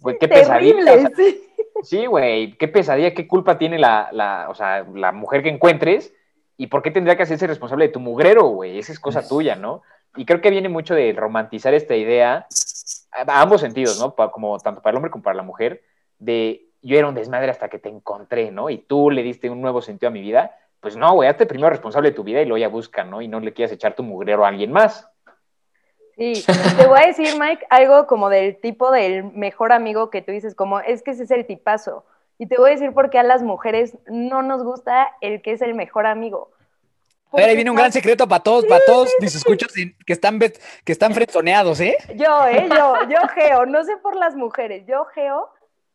[0.00, 0.76] güey, qué pesadilla.
[0.78, 1.42] o sea, Terrible, sí.
[1.82, 6.14] Sí, güey, qué pesadilla, qué culpa tiene la, la, o sea, la mujer que encuentres
[6.56, 9.56] y por qué tendría que hacerse responsable de tu mugrero, güey, esa es cosa tuya,
[9.56, 9.82] ¿no?
[10.16, 12.46] Y creo que viene mucho de romantizar esta idea
[13.16, 14.14] a, ambos sentidos, ¿no?
[14.14, 15.82] Pa- como tanto para el hombre como para la mujer,
[16.18, 18.70] de yo era un desmadre hasta que te encontré, ¿no?
[18.70, 20.56] Y tú le diste un nuevo sentido a mi vida.
[20.80, 23.22] Pues no, güey, hazte primero responsable de tu vida y luego ya busca, ¿no?
[23.22, 25.08] Y no le quieras echar tu mugrero a alguien más.
[26.16, 26.32] Sí,
[26.78, 30.54] te voy a decir, Mike, algo como del tipo del mejor amigo que tú dices,
[30.54, 32.04] como es que ese es el tipazo.
[32.38, 35.52] Y te voy a decir por qué a las mujeres no nos gusta el que
[35.52, 36.50] es el mejor amigo.
[37.32, 39.72] A ver, ahí viene un gran secreto para todos, para todos mis escuchos
[40.06, 41.96] que están, que están frenzoneados, ¿eh?
[42.14, 42.68] Yo, ¿eh?
[42.70, 45.48] Yo, yo geo, no sé por las mujeres, yo geo,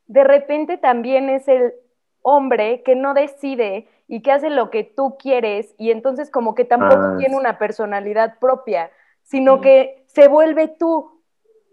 [0.08, 1.74] de repente también es el
[2.22, 6.65] hombre que no decide y que hace lo que tú quieres y entonces como que
[6.65, 7.15] tampoco Ah.
[7.17, 8.91] tiene una personalidad propia,
[9.24, 9.62] sino Mm.
[9.62, 11.22] que se vuelve tú.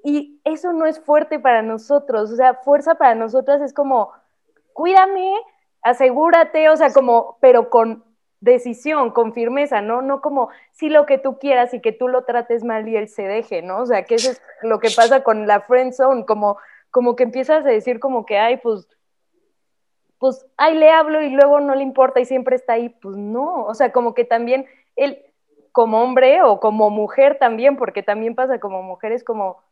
[0.04, 4.12] Y eso no es fuerte para nosotros, o sea, fuerza para nosotras es como,
[4.72, 5.34] cuídame,
[5.82, 8.04] asegúrate, o sea, como, pero con
[8.40, 10.02] decisión, con firmeza, ¿no?
[10.02, 13.08] No como, sí, lo que tú quieras y que tú lo trates mal y él
[13.08, 13.80] se deje, ¿no?
[13.80, 16.58] O sea, que eso es lo que pasa con la friend zone, como,
[16.90, 18.88] como que empiezas a decir como que, ay, pues,
[20.18, 23.64] pues, ay, le hablo y luego no le importa y siempre está ahí, pues no,
[23.64, 25.22] o sea, como que también él,
[25.72, 29.62] como hombre o como mujer también, porque también pasa como mujer, es como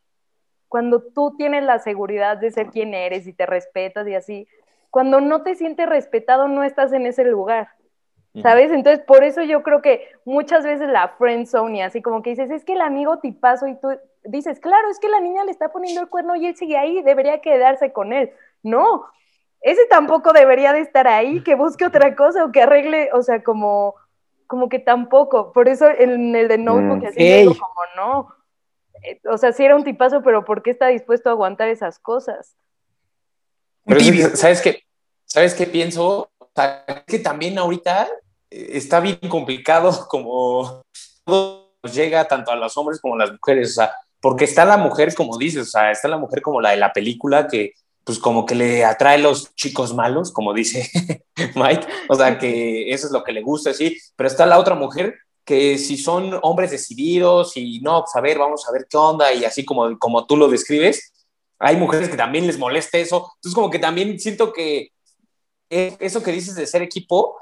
[0.69, 4.49] cuando tú tienes la seguridad de ser quien eres y te respetas y así,
[4.91, 7.76] cuando no te sientes respetado no estás en ese lugar.
[8.43, 8.71] ¿Sabes?
[8.73, 12.31] Entonces, por eso yo creo que muchas veces la friend zone y así como que
[12.31, 13.89] dices, es que el amigo tipazo y tú
[14.25, 17.03] dices, claro, es que la niña le está poniendo el cuerno y él sigue ahí,
[17.03, 18.31] debería quedarse con él.
[18.63, 19.07] No,
[19.61, 23.43] ese tampoco debería de estar ahí, que busque otra cosa o que arregle, o sea,
[23.43, 23.95] como,
[24.47, 25.53] como que tampoco.
[25.53, 27.07] Por eso en el de Notebook, Mm.
[27.07, 28.29] así digo como no.
[29.03, 31.99] Eh, O sea, sí era un tipazo, pero ¿por qué está dispuesto a aguantar esas
[31.99, 32.57] cosas?
[33.85, 34.01] Pero.
[34.37, 34.83] ¿sabes qué?
[35.25, 36.31] ¿Sabes qué pienso?
[36.39, 38.09] O sea, es que también ahorita
[38.51, 40.83] está bien complicado como
[41.25, 43.71] todo llega tanto a los hombres como a las mujeres.
[43.71, 46.71] O sea, porque está la mujer, como dices, o sea, está la mujer como la
[46.71, 50.89] de la película que pues como que le atrae los chicos malos, como dice
[51.57, 54.77] Mike, o sea, que eso es lo que le gusta, sí, pero está la otra
[54.77, 58.97] mujer que si son hombres decididos y no, pues a ver, vamos a ver qué
[58.97, 61.27] onda y así como, como tú lo describes,
[61.59, 64.93] hay mujeres que también les molesta eso, entonces como que también siento que
[65.69, 67.37] eso que dices de ser equipo,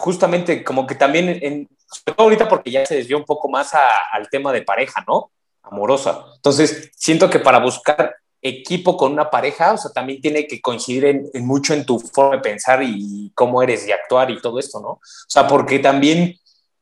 [0.00, 3.72] justamente como que también, en, sobre todo ahorita porque ya se desvió un poco más
[3.74, 5.30] al tema de pareja, ¿no?
[5.62, 6.24] Amorosa.
[6.36, 11.04] Entonces, siento que para buscar equipo con una pareja, o sea, también tiene que coincidir
[11.04, 14.80] en, mucho en tu forma de pensar y cómo eres y actuar y todo esto,
[14.80, 14.88] ¿no?
[14.88, 16.36] O sea, porque también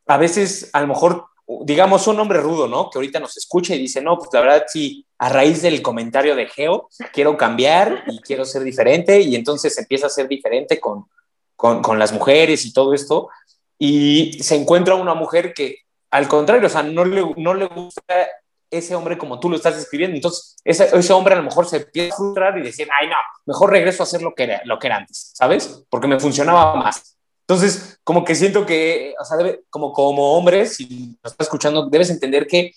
[0.07, 1.27] a veces, a lo mejor,
[1.65, 2.89] digamos, un hombre rudo, ¿no?
[2.89, 6.37] Que ahorita nos escucha y dice, no, pues la verdad sí, a raíz del comentario
[6.37, 11.07] de Geo, quiero cambiar y quiero ser diferente y entonces empieza a ser diferente con,
[11.59, 13.29] con, con las mujeres y todo esto
[13.79, 15.79] y se encuentra una mujer que
[16.11, 18.03] al contrario, o sea, no le, no le gusta
[18.71, 20.17] ese hombre como tú lo estás describiendo.
[20.17, 23.17] Entonces, ese, ese, hombre a lo mejor se empieza a frustrar y decir, ay, no,
[23.45, 25.85] mejor regreso a hacer lo que era, lo que era antes, ¿sabes?
[25.91, 27.17] Porque me funcionaba más.
[27.47, 32.11] Entonces, como que siento que, o sea, como, como hombre, si nos estás escuchando, debes
[32.11, 32.73] entender que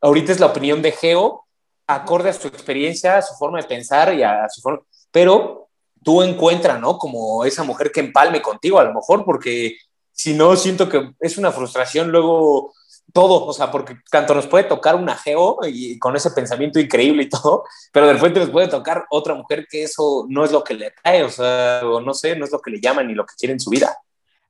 [0.00, 1.46] ahorita es la opinión de Geo,
[1.86, 5.69] acorde a su experiencia, a su forma de pensar y a su forma, pero
[6.02, 6.98] tú encuentras, ¿no?
[6.98, 9.76] Como esa mujer que empalme contigo, a lo mejor, porque
[10.12, 12.72] si no, siento que es una frustración luego
[13.12, 17.24] todo, o sea, porque tanto nos puede tocar un ajeo y con ese pensamiento increíble
[17.24, 20.62] y todo, pero de repente nos puede tocar otra mujer que eso no es lo
[20.62, 23.14] que le cae, o sea, o no sé, no es lo que le llaman ni
[23.14, 23.96] lo que quiere en su vida.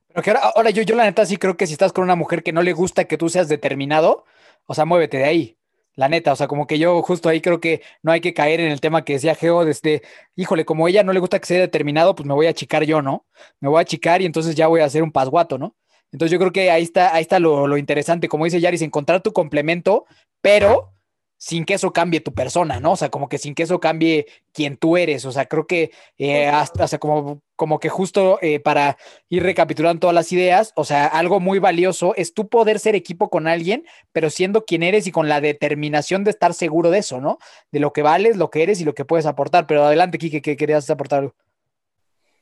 [0.07, 2.15] Pero que ahora, ahora yo, yo la neta sí creo que si estás con una
[2.15, 4.25] mujer que no le gusta que tú seas determinado,
[4.65, 5.57] o sea, muévete de ahí.
[5.95, 8.59] La neta, o sea, como que yo justo ahí creo que no hay que caer
[8.59, 10.01] en el tema que decía Geo desde,
[10.35, 13.01] híjole, como ella no le gusta que sea determinado, pues me voy a achicar yo,
[13.01, 13.25] ¿no?
[13.59, 15.75] Me voy a achicar y entonces ya voy a hacer un pasguato, ¿no?
[16.11, 19.21] Entonces yo creo que ahí está, ahí está lo, lo interesante, como dice Yaris, encontrar
[19.21, 20.05] tu complemento,
[20.41, 20.93] pero
[21.41, 22.91] sin que eso cambie tu persona, ¿no?
[22.91, 25.25] O sea, como que sin que eso cambie quien tú eres.
[25.25, 28.95] O sea, creo que eh, hasta, o sea, como, como que justo eh, para
[29.27, 33.31] ir recapitulando todas las ideas, o sea, algo muy valioso es tú poder ser equipo
[33.31, 37.19] con alguien, pero siendo quien eres y con la determinación de estar seguro de eso,
[37.19, 37.39] ¿no?
[37.71, 39.65] De lo que vales, lo que eres y lo que puedes aportar.
[39.65, 41.35] Pero adelante, Kike, que querías aportar algo.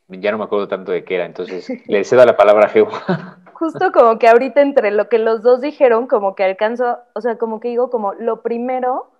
[0.09, 2.89] Ya no me acuerdo tanto de qué era, entonces le cedo la palabra a Geo.
[3.59, 7.37] justo como que ahorita entre lo que los dos dijeron, como que alcanzo, o sea,
[7.37, 9.11] como que digo, como lo primero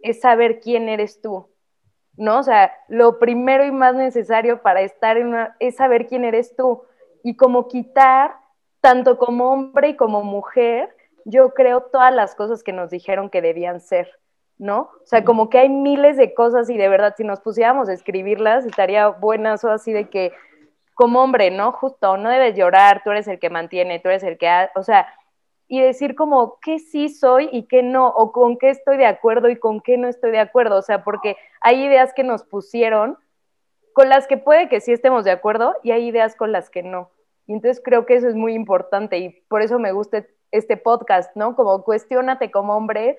[0.00, 1.48] es saber quién eres tú,
[2.14, 2.40] ¿no?
[2.40, 6.54] O sea, lo primero y más necesario para estar en una, es saber quién eres
[6.54, 6.82] tú
[7.24, 8.36] y como quitar,
[8.82, 13.40] tanto como hombre y como mujer, yo creo todas las cosas que nos dijeron que
[13.40, 14.10] debían ser,
[14.58, 14.90] ¿no?
[15.02, 17.92] O sea, como que hay miles de cosas y de verdad, si nos pusiéramos a
[17.92, 20.32] escribirlas, estaría buenas o así de que
[20.94, 21.72] como hombre, ¿no?
[21.72, 25.06] Justo, no debes llorar, tú eres el que mantiene, tú eres el que, o sea,
[25.68, 29.50] y decir como qué sí soy y qué no, o con qué estoy de acuerdo
[29.50, 33.18] y con qué no estoy de acuerdo, o sea, porque hay ideas que nos pusieron
[33.92, 36.82] con las que puede que sí estemos de acuerdo y hay ideas con las que
[36.82, 37.10] no.
[37.46, 41.34] Y entonces creo que eso es muy importante y por eso me gusta este podcast,
[41.36, 41.56] ¿no?
[41.56, 43.16] Como cuestionate como hombre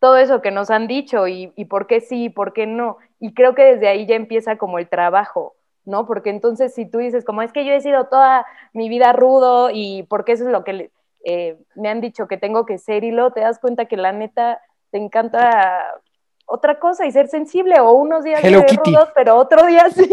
[0.00, 2.96] todo eso que nos han dicho y, y por qué sí y por qué no.
[3.20, 6.06] Y creo que desde ahí ya empieza como el trabajo ¿no?
[6.06, 9.70] Porque entonces si tú dices, como es que yo he sido toda mi vida rudo
[9.72, 10.90] y porque eso es lo que
[11.24, 14.12] eh, me han dicho que tengo que ser y luego te das cuenta que la
[14.12, 14.60] neta
[14.90, 16.00] te encanta
[16.46, 20.08] otra cosa y ser sensible o unos días rudos, pero otro día sí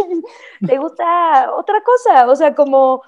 [0.66, 3.02] te gusta otra cosa, o sea, como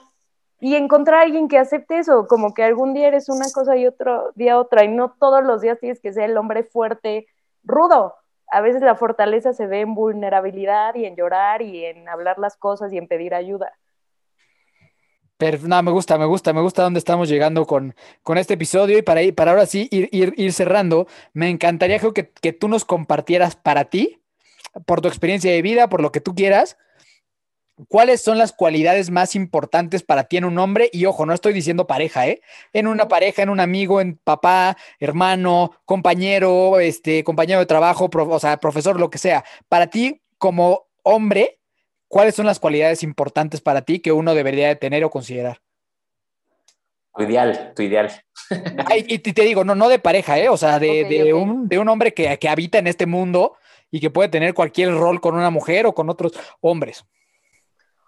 [0.59, 3.87] y encontrar a alguien que acepte eso, como que algún día eres una cosa y
[3.87, 7.27] otro día otra y no todos los días tienes que ser el hombre fuerte,
[7.63, 8.15] rudo,
[8.51, 12.57] a veces la fortaleza se ve en vulnerabilidad y en llorar y en hablar las
[12.57, 13.71] cosas y en pedir ayuda.
[15.37, 18.97] Pero no, me gusta, me gusta, me gusta dónde estamos llegando con, con este episodio
[18.97, 22.83] y para, para ahora sí ir, ir, ir cerrando, me encantaría que, que tú nos
[22.83, 24.21] compartieras para ti,
[24.85, 26.77] por tu experiencia de vida, por lo que tú quieras,
[27.87, 30.89] ¿Cuáles son las cualidades más importantes para ti en un hombre?
[30.91, 32.41] Y ojo, no estoy diciendo pareja, ¿eh?
[32.73, 38.39] En una pareja, en un amigo, en papá, hermano, compañero, este, compañero de trabajo, o
[38.39, 39.45] sea, profesor, lo que sea.
[39.69, 41.59] Para ti, como hombre,
[42.09, 45.61] ¿cuáles son las cualidades importantes para ti que uno debería de tener o considerar?
[47.15, 48.11] Tu ideal, tu ideal.
[49.07, 50.49] y te digo, no, no de pareja, ¿eh?
[50.49, 53.55] O sea, de, Un, de un hombre que, que habita en este mundo
[53.89, 57.05] y que puede tener cualquier rol con una mujer o con otros hombres.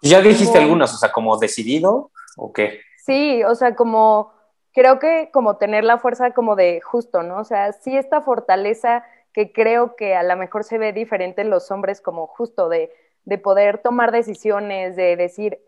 [0.02, 2.80] ¿Ya dijiste algunas, o sea, como decidido o qué?
[2.98, 4.32] Sí, o sea, como
[4.72, 7.38] creo que como tener la fuerza como de justo, ¿no?
[7.38, 11.50] O sea, sí esta fortaleza que creo que a lo mejor se ve diferente en
[11.50, 12.92] los hombres como justo de,
[13.24, 15.60] de poder tomar decisiones, de decir,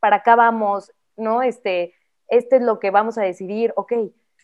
[0.00, 1.42] para acá vamos, ¿no?
[1.42, 1.94] Este,
[2.28, 3.92] este es lo que vamos a decidir, ok,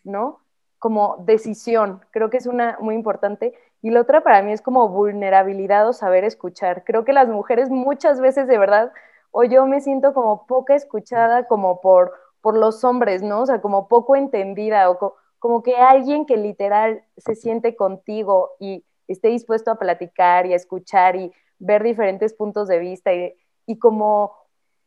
[0.05, 0.47] ¿no?
[0.79, 3.55] como decisión, creo que es una muy importante.
[3.87, 6.83] Y la otra para mí es como vulnerabilidad o saber escuchar.
[6.83, 8.93] Creo que las mujeres muchas veces de verdad,
[9.31, 13.43] o yo me siento como poca escuchada como por, por los hombres, ¿no?
[13.43, 18.85] O sea, como poco entendida o como que alguien que literal se siente contigo y
[19.07, 23.79] esté dispuesto a platicar y a escuchar y ver diferentes puntos de vista y, y
[23.79, 24.35] como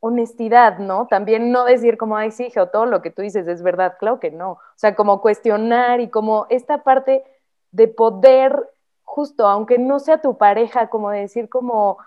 [0.01, 1.07] honestidad, ¿no?
[1.07, 4.19] También no decir como, ay, sí, o todo lo que tú dices es verdad, claro
[4.19, 4.51] que no.
[4.51, 7.23] O sea, como cuestionar y como esta parte
[7.71, 8.69] de poder,
[9.09, 11.97] justo, aunque no sea tu pareja, como decir como,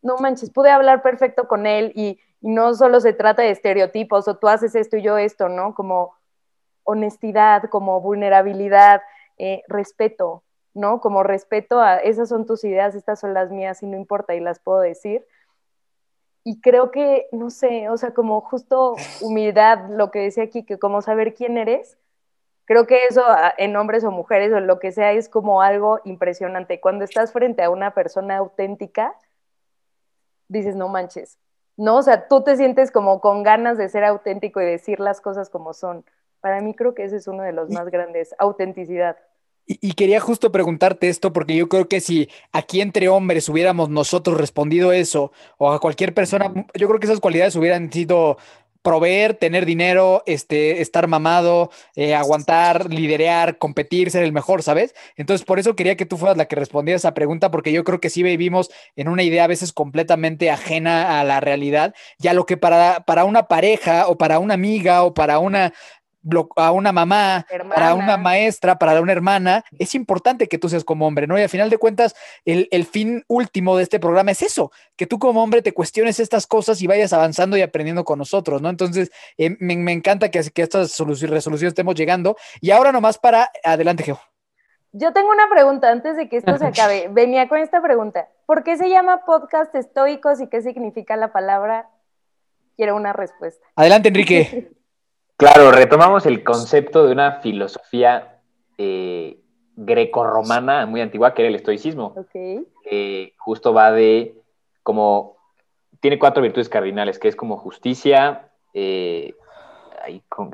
[0.00, 4.38] no manches, pude hablar perfecto con él y, no solo se trata de estereotipos o
[4.38, 5.74] tú haces esto y yo esto, ¿no?
[5.74, 6.14] Como
[6.84, 9.02] honestidad, como vulnerabilidad,
[9.36, 11.02] eh, respeto, ¿no?
[11.02, 14.40] Como respeto a, esas son tus ideas, estas son las mías y no importa y
[14.40, 15.26] las puedo decir.
[16.42, 20.78] Y creo que, no sé, o sea, como justo humildad, lo que decía aquí, que
[20.78, 21.98] como saber quién eres,
[22.70, 23.24] creo que eso
[23.58, 26.78] en hombres o mujeres o lo que sea es como algo impresionante.
[26.78, 29.12] Cuando estás frente a una persona auténtica,
[30.46, 31.36] dices, no manches,
[31.76, 31.96] ¿no?
[31.96, 35.50] O sea, tú te sientes como con ganas de ser auténtico y decir las cosas
[35.50, 36.04] como son.
[36.38, 39.16] Para mí creo que ese es uno de los más grandes, autenticidad.
[39.66, 44.38] Y, quería justo preguntarte esto porque yo creo que si aquí entre hombres hubiéramos nosotros
[44.38, 48.36] respondido eso o a cualquier persona, yo creo que esas cualidades hubieran sido
[48.82, 54.94] proveer, tener dinero, este, estar mamado, eh, aguantar, liderear, competir, ser el mejor, ¿sabes?
[55.16, 58.00] Entonces, por eso quería que tú fueras la que respondiera esa pregunta, porque yo creo
[58.00, 62.46] que sí vivimos en una idea a veces completamente ajena a la realidad, ya lo
[62.46, 65.72] que para, para una pareja o para una amiga o para una
[66.56, 71.06] a una mamá, para una maestra, para una hermana, es importante que tú seas como
[71.06, 71.38] hombre, ¿no?
[71.38, 72.14] Y al final de cuentas,
[72.44, 76.46] el, fin último de este programa es eso, que tú como hombre te cuestiones estas
[76.46, 78.68] cosas y vayas avanzando y aprendiendo con nosotros, ¿no?
[78.68, 82.36] Entonces, eh, me, encanta que, que estas resoluciones estemos llegando.
[82.60, 84.20] Y ahora nomás para, adelante, Geo.
[84.92, 87.08] Yo tengo una pregunta antes de que esto se acabe.
[87.10, 88.28] Venía con esta pregunta.
[88.46, 91.88] ¿Por qué se llama podcast estoicos y qué significa la palabra?
[92.76, 93.64] Quiero una respuesta.
[93.76, 94.72] Adelante, Enrique.
[95.40, 98.40] Claro, retomamos el concepto de una filosofía
[98.76, 99.38] eh,
[99.74, 102.14] grecorromana muy antigua, que era el estoicismo.
[103.38, 104.34] justo va de
[104.82, 105.38] como,
[106.00, 109.34] tiene cuatro virtudes cardinales, que es como justicia, eh,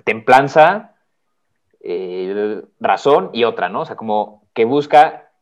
[0.05, 0.95] templanza,
[1.80, 3.80] eh, razón y otra, ¿no?
[3.80, 5.32] O sea, como que busca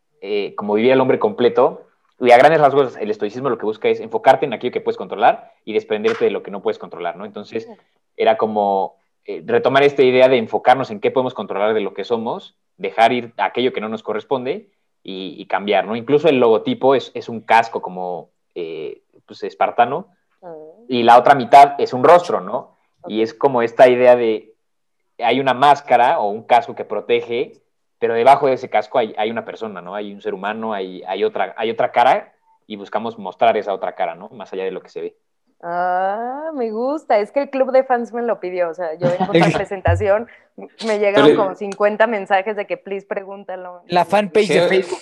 [0.56, 1.82] como vivir el hombre completo.
[2.18, 4.96] Y a grandes rasgos, el estoicismo lo que busca es enfocarte en aquello que puedes
[4.96, 7.26] controlar y desprenderte de lo que no puedes controlar, ¿no?
[7.26, 7.68] Entonces,
[8.16, 12.04] era como eh, retomar esta idea de enfocarnos en qué podemos controlar de lo que
[12.04, 14.70] somos, dejar ir aquello que no nos corresponde
[15.02, 15.96] y, cambiar, ¿no?
[15.96, 20.08] Incluso el logotipo es, un casco como eh, pues, espartano
[20.88, 22.78] y la otra mitad es un rostro, ¿no?
[23.06, 24.54] Y es como esta idea de
[25.18, 27.52] hay una máscara o un casco que protege,
[27.98, 29.94] pero debajo de ese casco hay, una persona, ¿no?
[29.94, 32.34] Hay un ser humano, hay, hay, otra, hay otra cara
[32.66, 34.28] y buscamos mostrar esa otra cara, ¿no?
[34.30, 35.16] Más allá de lo que se ve.
[35.62, 36.33] Ah,
[36.64, 37.18] me gusta.
[37.18, 38.70] Es que el club de fans me lo pidió.
[38.70, 40.28] O sea, yo en la presentación
[40.86, 43.82] me llegaron como 50 mensajes de que please pregúntalo.
[43.86, 45.00] La fanpage de Facebook.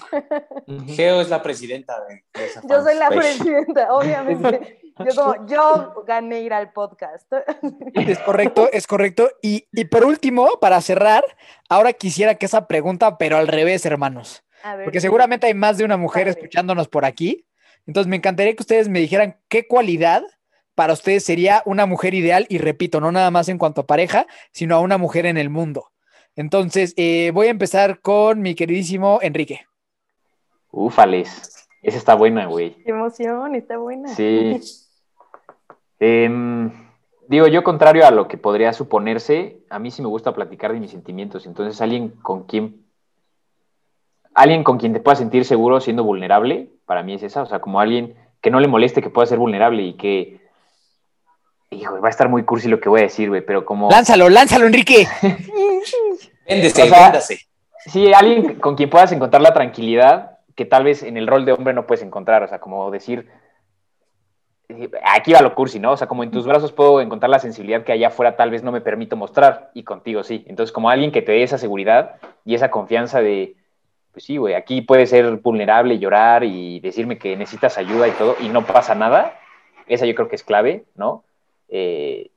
[0.86, 4.78] Geo es la presidenta de, esa Yo soy la presidenta, obviamente.
[4.98, 7.26] Yo como, yo gané ir al podcast.
[7.94, 9.30] Es correcto, es correcto.
[9.40, 11.24] Y, y por último, para cerrar,
[11.70, 14.44] ahora quisiera que esa pregunta, pero al revés, hermanos.
[14.84, 17.46] Porque seguramente hay más de una mujer escuchándonos por aquí.
[17.86, 20.22] Entonces me encantaría que ustedes me dijeran qué cualidad
[20.74, 24.26] para ustedes sería una mujer ideal y repito, no nada más en cuanto a pareja,
[24.52, 25.90] sino a una mujer en el mundo.
[26.34, 29.66] Entonces, eh, voy a empezar con mi queridísimo Enrique.
[30.70, 32.74] Ufales, esa está buena, güey.
[32.84, 34.08] Qué emoción, está buena.
[34.08, 34.60] Sí.
[36.04, 36.72] Em,
[37.28, 40.80] digo, yo contrario a lo que podría suponerse, a mí sí me gusta platicar de
[40.80, 41.46] mis sentimientos.
[41.46, 42.84] Entonces, alguien con quien,
[44.34, 47.42] alguien con quien te puedas sentir seguro siendo vulnerable, para mí es esa.
[47.42, 50.41] O sea, como alguien que no le moleste que pueda ser vulnerable y que
[51.72, 53.90] Hijo, va a estar muy cursi lo que voy a decir, güey, pero como.
[53.90, 55.08] Lánzalo, lánzalo, Enrique.
[56.46, 57.38] véndese, véndase.
[57.86, 61.52] Sí, alguien con quien puedas encontrar la tranquilidad que tal vez en el rol de
[61.52, 62.42] hombre no puedes encontrar.
[62.42, 63.28] O sea, como decir.
[65.04, 65.92] Aquí va lo cursi, ¿no?
[65.92, 68.62] O sea, como en tus brazos puedo encontrar la sensibilidad que allá afuera tal vez
[68.62, 70.44] no me permito mostrar y contigo sí.
[70.48, 72.16] Entonces, como alguien que te dé esa seguridad
[72.46, 73.54] y esa confianza de,
[74.12, 78.36] pues sí, güey, aquí puedes ser vulnerable, llorar y decirme que necesitas ayuda y todo
[78.40, 79.38] y no pasa nada.
[79.86, 81.24] Esa yo creo que es clave, ¿no?
[81.74, 82.30] Eh,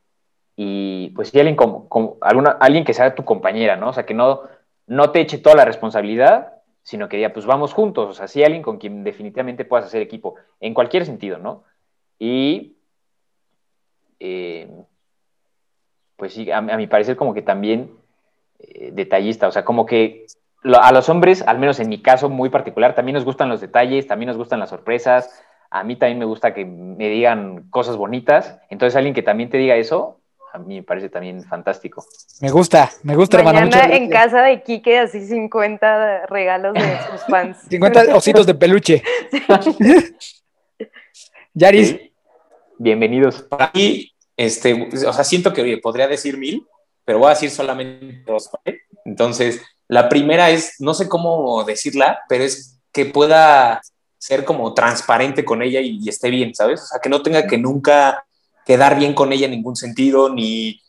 [0.55, 3.89] y pues si alguien, como, alguien que sea tu compañera, ¿no?
[3.89, 4.43] O sea, que no,
[4.87, 8.43] no te eche toda la responsabilidad, sino que ya, pues vamos juntos, o sea, sí
[8.43, 11.63] alguien con quien definitivamente puedas hacer equipo, en cualquier sentido, ¿no?
[12.17, 12.77] Y,
[14.21, 14.69] eh,
[16.15, 17.91] pues sí, a, mi parecer como que también
[18.59, 19.47] eh, detallista.
[19.47, 20.25] O sea, como que
[20.63, 24.07] a los hombres, al menos en mi caso muy particular, también nos gustan los detalles,
[24.07, 25.43] también nos gustan las sorpresas.
[25.69, 28.59] A mí también me gusta que me digan cosas bonitas.
[28.69, 30.19] Entonces, alguien que también te diga eso,
[30.55, 32.05] a mí me parece también fantástico.
[32.39, 33.59] Me gusta, me gusta, hermano.
[33.59, 37.57] Mañana muchas en casa de Quique, así 50 regalos de sus fans.
[37.69, 39.03] 50 ositos de peluche.
[41.53, 42.13] Yaris, ¿Sí?
[42.77, 43.41] Bienvenidos.
[43.41, 46.65] Para mí, este, o sea, siento que oye, podría decir mil,
[47.03, 48.49] pero voy a decir solamente dos.
[48.51, 48.81] ¿vale?
[49.03, 53.81] Entonces, la primera es, no sé cómo decirla, pero es que pueda
[54.25, 56.81] ser como transparente con ella y, y esté bien, ¿sabes?
[56.81, 58.25] O sea, que no tenga que nunca
[58.65, 60.81] quedar bien con ella en ningún sentido, ni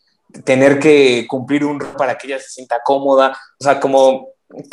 [0.43, 4.29] tener que cumplir un rol para que ella se sienta cómoda, o sea, como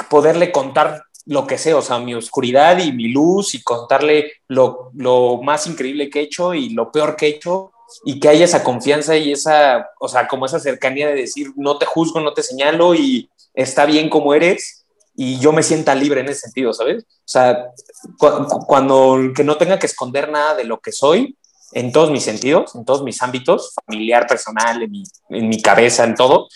[0.09, 4.91] poderle contar lo que sé, o sea, mi oscuridad y mi luz y contarle lo,
[4.95, 7.73] lo más increíble que he hecho y lo peor que he hecho
[8.05, 11.79] y que haya esa confianza y esa, o sea, como esa cercanía de decir, no
[11.79, 14.84] te juzgo, no te señalo y está bien como eres
[15.17, 17.05] y yo me sienta libre en ese sentido, ¿sabes?
[17.05, 17.67] O sea,
[18.19, 21.37] cu- cu- cuando que no tenga que esconder nada de lo que soy
[21.73, 26.05] en todos mis sentidos, en todos mis ámbitos, familiar, personal, en mi, en mi cabeza,
[26.05, 26.49] en todo,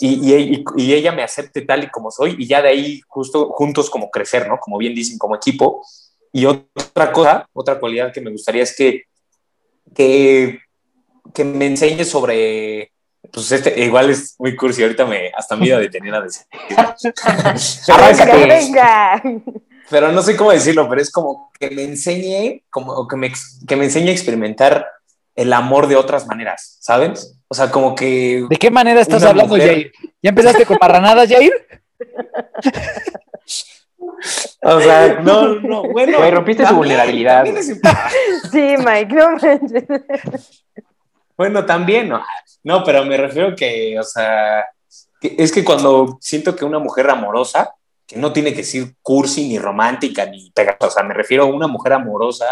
[0.00, 3.48] y, y- y ella me acepte tal y como soy, y ya de ahí justo
[3.50, 4.58] juntos como crecer, ¿no?
[4.58, 5.84] Como bien dicen, como equipo.
[6.32, 9.02] Y otra cosa, otra cualidad que me gustaría es que,
[9.94, 10.60] que,
[11.34, 12.91] que me enseñe sobre,
[13.32, 16.44] pues este, igual es muy cursi, ahorita me, hasta me iba a detener a decir.
[18.48, 19.22] Venga,
[19.90, 23.32] pero no sé cómo decirlo, pero es como que me enseñe, como que me,
[23.66, 24.86] que me enseñe a experimentar
[25.34, 27.38] el amor de otras maneras, ¿sabes?
[27.48, 28.46] O sea, como que...
[28.48, 29.92] ¿de qué manera estás hablando, mujer- Jair?
[30.22, 31.52] ¿Ya empezaste con marranadas, Jair?
[34.64, 36.18] O sea, no, no, bueno.
[36.18, 38.14] Güey, rompiste su también- vulnerabilidad, es importante.
[38.52, 40.64] Sí, Mike, no manches.
[41.42, 42.22] Bueno, también, no.
[42.62, 44.64] No, pero me refiero que, o sea,
[45.20, 47.74] es que cuando siento que una mujer amorosa,
[48.06, 51.46] que no tiene que ser cursi, ni romántica, ni pegajosa, o sea, me refiero a
[51.46, 52.46] una mujer amorosa,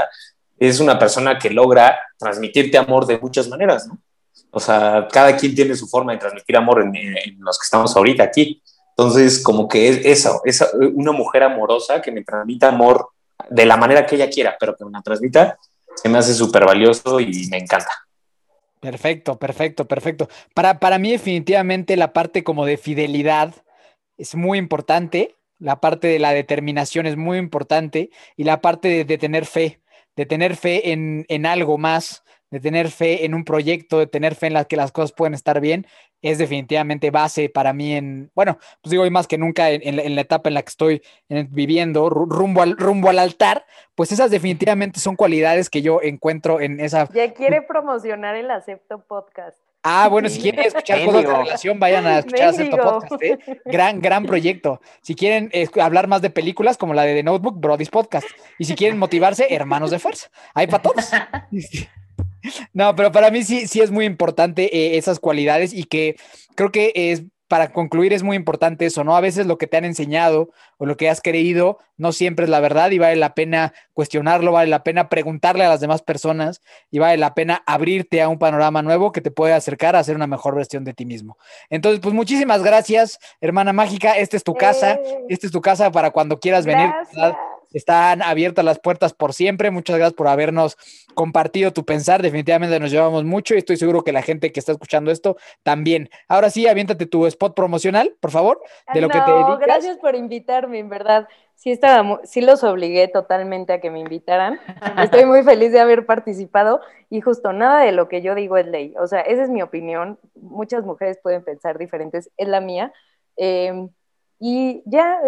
[0.59, 3.97] es una persona que logra transmitirte amor de muchas maneras, ¿no?
[4.51, 7.97] O sea, cada quien tiene su forma de transmitir amor en, en los que estamos
[7.97, 8.61] ahorita aquí.
[8.97, 10.67] Entonces, como que es eso, es
[10.97, 13.11] una mujer amorosa que me transmita amor
[13.49, 15.57] de la manera que ella quiera, pero que me la transmita,
[15.95, 17.93] se me hace súper valioso y me encanta.
[18.81, 20.29] Perfecto, perfecto, perfecto.
[20.55, 23.55] Para, para mí definitivamente la parte como de fidelidad
[24.17, 29.05] es muy importante, la parte de la determinación es muy importante y la parte de,
[29.05, 29.83] de tener fe,
[30.17, 34.35] de tener fe en, en algo más, de tener fe en un proyecto, de tener
[34.35, 35.87] fe en la que las cosas pueden estar bien,
[36.23, 39.97] es definitivamente base para mí en, bueno, pues digo, hoy más que nunca en, en
[39.97, 43.19] la, en la etapa en la que estoy en- viviendo, ru- rumbo al, rumbo al
[43.19, 48.51] altar, pues esas definitivamente son cualidades que yo encuentro en esa Ya quiere promocionar el
[48.51, 49.57] Acepto Podcast.
[49.83, 52.77] Ah, bueno, si quieren escuchar cosas de relación, vayan a escuchar Acepto.
[52.77, 53.39] Podcast, ¿eh?
[53.65, 54.79] Gran, gran proyecto.
[55.01, 58.27] Si quieren eh, hablar más de películas, como la de The Notebook, Brody's Podcast.
[58.59, 60.29] Y si quieren motivarse, Hermanos de Fuerza.
[60.53, 61.11] Hay para todos.
[62.73, 66.17] No, pero para mí sí, sí es muy importante eh, esas cualidades y que
[66.55, 69.17] creo que es, para concluir, es muy importante eso, ¿no?
[69.17, 72.51] A veces lo que te han enseñado o lo que has creído no siempre es
[72.51, 76.63] la verdad y vale la pena cuestionarlo, vale la pena preguntarle a las demás personas
[76.91, 80.15] y vale la pena abrirte a un panorama nuevo que te puede acercar a ser
[80.15, 81.39] una mejor versión de ti mismo.
[81.71, 84.13] Entonces, pues muchísimas gracias, hermana mágica.
[84.13, 86.91] Esta es tu casa, esta es tu casa para cuando quieras venir.
[87.73, 89.71] Están abiertas las puertas por siempre.
[89.71, 90.77] Muchas gracias por habernos
[91.15, 92.23] compartido tu pensar.
[92.23, 96.11] Definitivamente nos llevamos mucho y estoy seguro que la gente que está escuchando esto también.
[96.29, 98.61] Ahora sí, aviéntate tu spot promocional, por favor,
[98.93, 99.59] de lo que te No, dedicas.
[99.61, 101.29] gracias por invitarme, en verdad.
[101.55, 104.59] Sí, estaba sí los obligué totalmente a que me invitaran.
[104.99, 108.67] Estoy muy feliz de haber participado y justo nada de lo que yo digo es
[108.67, 108.95] ley.
[108.99, 110.19] O sea, esa es mi opinión.
[110.35, 112.93] Muchas mujeres pueden pensar diferentes, es la mía.
[113.37, 113.89] Eh,
[114.39, 115.21] y ya,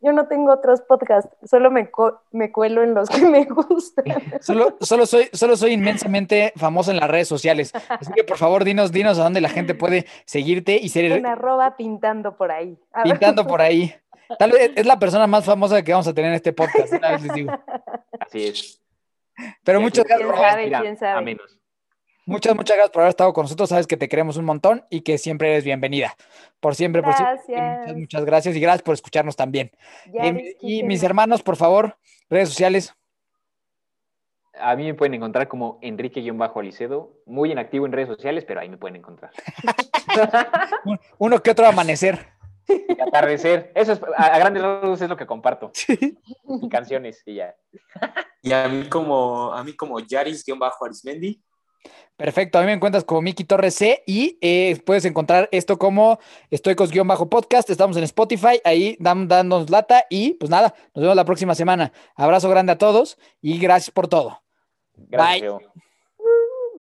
[0.00, 4.04] yo no tengo otros podcasts, solo me, co- me cuelo en los que me gustan.
[4.40, 7.72] Solo, solo, soy, solo soy inmensamente famoso en las redes sociales.
[7.88, 11.26] Así que por favor, dinos, dinos a dónde la gente puede seguirte y ser En
[11.26, 12.78] arroba pintando por ahí.
[12.92, 13.12] A ver.
[13.12, 13.94] pintando por ahí.
[14.38, 17.12] Tal vez es la persona más famosa que vamos a tener en este podcast, una
[17.12, 17.52] vez les digo.
[18.20, 18.82] Así es.
[19.64, 20.80] Pero muchas gracias, ¿Quién sabe?
[20.82, 21.18] Quién sabe.
[21.18, 21.58] A menos.
[22.28, 23.68] Muchas, muchas gracias por haber estado con nosotros.
[23.68, 26.14] Sabes que te queremos un montón y que siempre eres bienvenida.
[26.60, 27.34] Por siempre, por siempre.
[27.36, 27.78] Gracias.
[27.80, 29.70] Muchas, muchas gracias y gracias por escucharnos también.
[30.06, 31.06] Eh, ves, y mis no.
[31.06, 31.96] hermanos, por favor,
[32.30, 32.94] redes sociales.
[34.60, 38.76] A mí me pueden encontrar como Enrique-Alicedo, muy inactivo en redes sociales, pero ahí me
[38.76, 39.30] pueden encontrar.
[40.84, 42.26] Un- Uno que otro amanecer.
[42.68, 45.70] Y atardecer, eso es, a, a grandes rasgos es lo que comparto.
[46.60, 47.54] Y canciones, y ya.
[48.42, 51.40] Y a mí como, a mí como Yaris-Arismendi
[52.16, 56.18] Perfecto, a mí me encuentras como Miki Torres C y eh, puedes encontrar esto como
[56.50, 57.70] Estoicos-podcast.
[57.70, 61.92] Estamos en Spotify, ahí dan, dándonos lata y pues nada, nos vemos la próxima semana.
[62.16, 64.42] Abrazo grande a todos y gracias por todo.
[64.96, 65.87] Gracias, Bye.